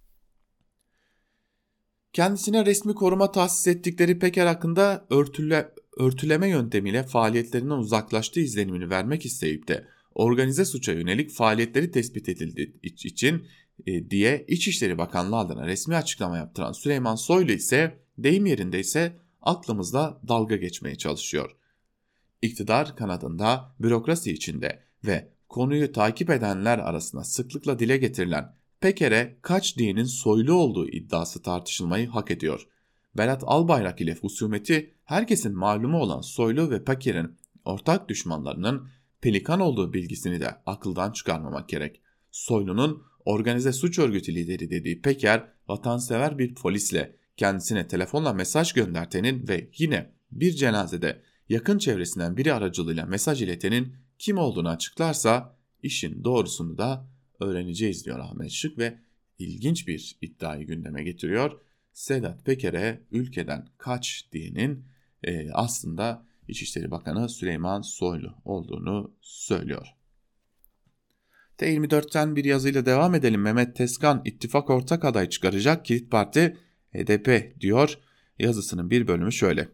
Kendisine 2.14 2.66
resmi 2.66 2.94
koruma 2.94 3.32
tahsis 3.32 3.68
ettikleri 3.68 4.20
Peker 4.20 4.46
hakkında 4.46 5.06
örtüle, 5.10 5.72
örtüleme 5.98 6.50
yöntemiyle 6.50 7.04
faaliyetlerinden 7.04 7.76
uzaklaştığı 7.76 8.40
izlenimini 8.40 8.90
vermek 8.90 9.26
isteyip 9.26 9.68
de 9.68 9.88
organize 10.16 10.66
suça 10.66 10.92
yönelik 10.92 11.32
faaliyetleri 11.32 11.92
tespit 11.92 12.30
edildiği 12.30 12.80
için 12.84 13.48
e, 13.88 14.10
diye 14.10 14.46
İçişleri 14.48 14.98
Bakanlığı 14.98 15.38
adına 15.38 15.68
resmi 15.68 15.96
açıklama 15.96 16.38
yaptıran 16.38 16.72
Süleyman 16.72 17.16
Soylu 17.16 17.52
ise 17.52 18.00
deyim 18.18 18.46
yerinde 18.46 18.80
ise 18.80 19.18
aklımızda 19.42 20.22
dalga 20.28 20.56
geçmeye 20.56 20.96
çalışıyor. 20.96 21.56
İktidar 22.42 22.96
kanadında, 22.96 23.76
bürokrasi 23.80 24.32
içinde 24.32 24.84
ve 25.06 25.32
konuyu 25.50 25.92
takip 25.92 26.30
edenler 26.30 26.80
arasında 26.80 27.24
sıklıkla 27.24 27.80
dile 27.80 27.98
getirilen 27.98 28.56
Peker'e 28.80 29.38
kaç 29.42 29.78
dinin 29.78 30.04
soylu 30.04 30.54
olduğu 30.54 30.90
iddiası 30.90 31.42
tartışılmayı 31.42 32.08
hak 32.08 32.32
ediyor. 32.32 32.68
Berat 33.18 33.44
Albayrak 33.46 34.02
ile 34.02 34.16
husumeti 34.16 34.94
herkesin 35.12 35.58
malumu 35.58 35.98
olan 35.98 36.22
Soylu 36.22 36.72
ve 36.72 36.84
Peker'in 36.84 37.38
ortak 37.66 38.10
düşmanlarının 38.10 38.88
pelikan 39.22 39.60
olduğu 39.60 39.94
bilgisini 39.94 40.40
de 40.40 40.50
akıldan 40.66 41.12
çıkarmamak 41.12 41.70
gerek. 41.70 42.02
Soylu'nun 42.32 43.04
organize 43.26 43.74
suç 43.74 44.00
örgütü 44.00 44.36
lideri 44.36 44.70
dediği 44.70 45.02
Peker, 45.02 45.48
vatansever 45.68 46.38
bir 46.38 46.56
polisle 46.56 47.16
kendisine 47.38 47.88
telefonla 47.88 48.34
mesaj 48.34 48.74
göndertenin 48.74 49.48
ve 49.48 49.70
yine 49.78 50.12
bir 50.32 50.52
cenazede 50.52 51.22
yakın 51.50 51.78
çevresinden 51.78 52.38
biri 52.38 52.54
aracılığıyla 52.54 53.06
mesaj 53.06 53.42
iletenin 53.42 53.96
kim 54.20 54.38
olduğunu 54.38 54.70
açıklarsa 54.70 55.56
işin 55.84 56.24
doğrusunu 56.24 56.78
da 56.78 57.08
öğreneceğiz 57.40 58.06
diyor 58.06 58.20
Ahmet 58.20 58.52
Şık 58.52 58.78
ve 58.78 59.00
ilginç 59.40 59.88
bir 59.88 60.18
iddiayı 60.22 60.68
gündeme 60.68 61.04
getiriyor. 61.04 61.60
Sedat 61.94 62.46
Peker'e 62.46 63.02
ülkeden 63.12 63.68
kaç 63.78 64.26
diyenin 64.32 64.92
e, 65.24 65.52
aslında 65.52 66.26
İçişleri 66.48 66.92
Bakanı 66.92 67.30
Süleyman 67.30 67.82
Soylu 67.82 68.36
olduğunu 68.46 69.14
söylüyor. 69.22 69.88
T24'ten 71.58 72.36
bir 72.36 72.46
yazıyla 72.46 72.86
devam 72.86 73.16
edelim. 73.16 73.42
Mehmet 73.42 73.76
Teskan 73.76 74.22
ittifak 74.26 74.70
ortak 74.70 75.06
aday 75.06 75.30
çıkaracak 75.30 75.86
kilit 75.86 76.12
parti 76.12 76.58
HDP 76.94 77.60
diyor. 77.60 77.98
Yazısının 78.40 78.90
bir 78.90 79.08
bölümü 79.08 79.32
şöyle. 79.32 79.70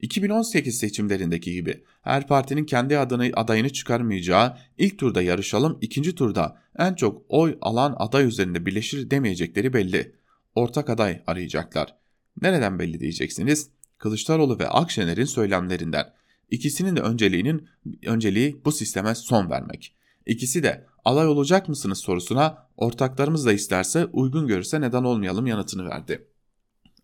2018 0.00 0.78
seçimlerindeki 0.78 1.52
gibi 1.52 1.84
her 2.02 2.26
partinin 2.26 2.64
kendi 2.64 2.98
adını, 2.98 3.30
adayını 3.34 3.70
çıkarmayacağı 3.70 4.56
ilk 4.78 4.98
turda 4.98 5.22
yarışalım 5.22 5.78
ikinci 5.80 6.14
turda 6.14 6.62
en 6.78 6.94
çok 6.94 7.22
oy 7.28 7.58
alan 7.60 7.94
aday 7.98 8.24
üzerinde 8.24 8.66
birleşir 8.66 9.10
demeyecekleri 9.10 9.72
belli. 9.72 10.12
Ortak 10.54 10.90
aday 10.90 11.22
arayacaklar. 11.26 11.96
Nereden 12.42 12.78
belli 12.78 13.00
diyeceksiniz? 13.00 13.70
Kılıçdaroğlu 14.02 14.58
ve 14.58 14.68
Akşener'in 14.68 15.24
söylemlerinden. 15.24 16.12
İkisinin 16.50 16.96
de 16.96 17.00
önceliğinin 17.00 17.68
önceliği 18.06 18.60
bu 18.64 18.72
sisteme 18.72 19.14
son 19.14 19.50
vermek. 19.50 19.96
İkisi 20.26 20.62
de 20.62 20.86
alay 21.04 21.26
olacak 21.26 21.68
mısınız 21.68 21.98
sorusuna 21.98 22.66
ortaklarımız 22.76 23.46
da 23.46 23.52
isterse 23.52 24.04
uygun 24.04 24.46
görürse 24.46 24.80
neden 24.80 25.02
olmayalım 25.04 25.46
yanıtını 25.46 25.88
verdi. 25.88 26.26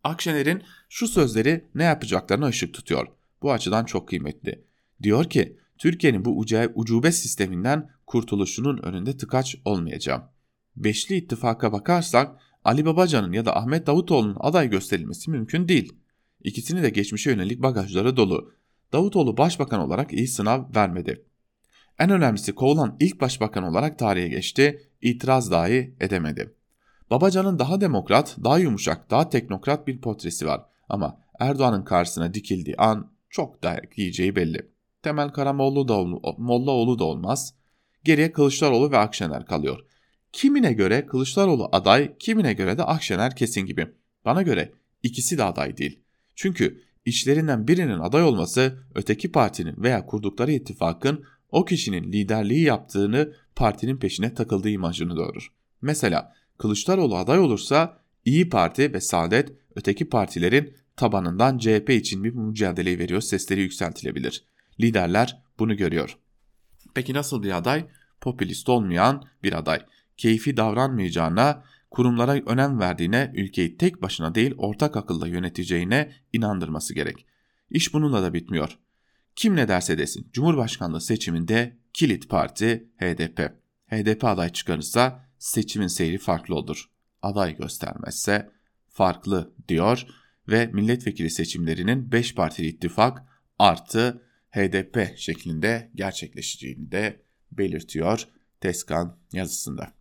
Akşener'in 0.05 0.62
şu 0.88 1.09
sözleri 1.09 1.64
ne 1.74 1.84
yapacaklarına 1.84 2.46
ışık 2.46 2.74
tutuyor. 2.74 3.07
Bu 3.42 3.53
açıdan 3.53 3.84
çok 3.84 4.09
kıymetli. 4.09 4.64
Diyor 5.03 5.24
ki 5.24 5.57
Türkiye'nin 5.78 6.24
bu 6.24 6.38
ucube 6.74 7.12
sisteminden 7.12 7.90
kurtuluşunun 8.07 8.78
önünde 8.78 9.16
tıkaç 9.16 9.57
olmayacağım. 9.64 10.22
Beşli 10.76 11.16
ittifaka 11.16 11.72
bakarsak 11.72 12.40
Ali 12.64 12.86
Babacan'ın 12.86 13.32
ya 13.32 13.44
da 13.44 13.57
Ahmet 13.57 13.86
Davutoğlu'nun 13.86 14.36
aday 14.40 14.70
gösterilmesi 14.70 15.30
mümkün 15.30 15.68
değil. 15.68 15.92
İkisini 16.45 16.82
de 16.82 16.91
geçmişe 16.91 17.30
yönelik 17.30 17.62
bagajları 17.62 18.16
dolu. 18.16 18.53
Davutoğlu 18.93 19.36
başbakan 19.36 19.80
olarak 19.80 20.12
iyi 20.12 20.28
sınav 20.28 20.74
vermedi. 20.74 21.24
En 21.99 22.11
önemlisi 22.11 22.55
kovulan 22.55 22.97
ilk 23.01 23.20
başbakan 23.20 23.64
olarak 23.64 23.99
tarihe 23.99 24.28
geçti, 24.28 24.82
itiraz 25.03 25.51
dahi 25.51 25.97
edemedi. 26.01 26.55
Babacan'ın 27.11 27.59
daha 27.59 27.80
demokrat, 27.80 28.36
daha 28.45 28.59
yumuşak, 28.59 29.11
daha 29.11 29.28
teknokrat 29.28 29.86
bir 29.86 30.01
portresi 30.01 30.47
var 30.47 30.64
ama 30.89 31.20
Erdoğan'ın 31.39 31.82
karşısına 31.82 32.34
dikildiği 32.34 32.76
an 32.76 33.12
çok 33.30 33.62
dayak 33.62 33.99
yiyeceği 33.99 34.36
belli. 34.36 34.70
Temel 35.03 35.28
Karamoğlu 35.28 35.89
da 35.89 36.05
Mollaoğlu 36.39 36.99
da 36.99 37.05
olmaz. 37.05 37.55
Geriye 38.05 38.32
Kılıçdaroğlu 38.32 38.91
ve 38.91 38.99
Akşener 38.99 39.47
kalıyor. 39.47 39.78
Kimine 40.32 40.72
göre 40.72 41.07
Kılıçdaroğlu 41.07 41.68
aday, 41.72 42.16
kimine 42.18 42.53
göre 42.53 42.78
de 42.78 42.82
Akşener 42.82 43.36
kesin 43.36 43.66
gibi. 43.66 43.89
Bana 44.24 44.43
göre 44.43 44.72
ikisi 45.03 45.39
de 45.39 45.45
aday 45.45 45.76
değil. 45.76 46.01
Çünkü 46.39 46.82
içlerinden 47.05 47.68
birinin 47.68 47.99
aday 47.99 48.22
olması 48.22 48.78
öteki 48.95 49.32
partinin 49.32 49.82
veya 49.82 50.07
kurdukları 50.07 50.53
ittifakın 50.53 51.24
o 51.51 51.64
kişinin 51.64 52.12
liderliği 52.12 52.62
yaptığını 52.62 53.32
partinin 53.57 53.97
peşine 53.97 54.34
takıldığı 54.34 54.68
imajını 54.68 55.16
doğurur. 55.16 55.53
Mesela 55.82 56.32
Kılıçdaroğlu 56.59 57.16
aday 57.16 57.39
olursa 57.39 57.99
İyi 58.24 58.49
Parti 58.49 58.93
ve 58.93 59.01
Saadet 59.01 59.53
öteki 59.74 60.09
partilerin 60.09 60.74
tabanından 60.97 61.59
CHP 61.59 61.91
için 61.91 62.24
bir 62.24 62.34
mücadele 62.34 62.99
veriyor 62.99 63.20
sesleri 63.20 63.61
yükseltilebilir. 63.61 64.45
Liderler 64.80 65.43
bunu 65.59 65.76
görüyor. 65.76 66.18
Peki 66.95 67.14
nasıl 67.14 67.43
bir 67.43 67.57
aday? 67.57 67.86
Popülist 68.20 68.68
olmayan 68.68 69.24
bir 69.43 69.53
aday. 69.53 69.80
Keyfi 70.16 70.57
davranmayacağına, 70.57 71.62
kurumlara 71.91 72.32
önem 72.32 72.78
verdiğine, 72.78 73.32
ülkeyi 73.34 73.76
tek 73.76 74.03
başına 74.03 74.34
değil 74.34 74.55
ortak 74.59 74.97
akılla 74.97 75.26
yöneteceğine 75.28 76.12
inandırması 76.32 76.95
gerek. 76.95 77.26
İş 77.70 77.95
bununla 77.95 78.22
da 78.22 78.34
bitmiyor. 78.34 78.78
Kim 79.36 79.57
ne 79.57 79.68
derse 79.68 79.99
desin 79.99 80.30
Cumhurbaşkanlığı 80.32 81.01
seçiminde 81.01 81.78
kilit 81.95 82.28
parti 82.28 82.89
HDP. 82.99 83.41
HDP 83.86 84.24
aday 84.24 84.53
çıkarırsa 84.53 85.24
seçimin 85.39 85.86
seyri 85.86 86.18
farklı 86.18 86.55
olur. 86.55 86.91
Aday 87.22 87.57
göstermezse 87.57 88.51
farklı 88.89 89.55
diyor 89.68 90.07
ve 90.49 90.66
milletvekili 90.66 91.30
seçimlerinin 91.30 92.12
5 92.12 92.34
partili 92.34 92.66
ittifak 92.66 93.22
artı 93.59 94.22
HDP 94.51 95.18
şeklinde 95.18 95.91
gerçekleşeceğini 95.95 96.93
de 96.93 97.22
belirtiyor 97.53 98.28
Teskan 98.61 99.18
yazısında. 99.32 99.97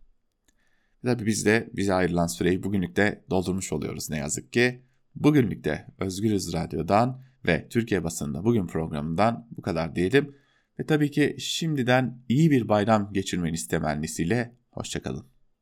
Tabi 1.02 1.26
biz 1.26 1.46
de 1.46 1.70
bize 1.72 1.94
ayrılan 1.94 2.26
süreyi 2.26 2.62
bugünlük 2.62 2.96
de 2.96 3.24
doldurmuş 3.30 3.72
oluyoruz 3.72 4.10
ne 4.10 4.16
yazık 4.18 4.52
ki. 4.52 4.82
Bugünlük 5.14 5.64
de 5.64 5.86
Özgürüz 5.98 6.52
Radyo'dan 6.52 7.22
ve 7.46 7.68
Türkiye 7.68 8.04
basında 8.04 8.44
bugün 8.44 8.66
programından 8.66 9.48
bu 9.56 9.62
kadar 9.62 9.96
diyelim. 9.96 10.34
Ve 10.80 10.86
tabii 10.86 11.10
ki 11.10 11.36
şimdiden 11.38 12.22
iyi 12.28 12.50
bir 12.50 12.68
bayram 12.68 13.12
geçirmeniz 13.12 13.68
temennisiyle 13.68 14.54
hoşçakalın. 14.70 15.37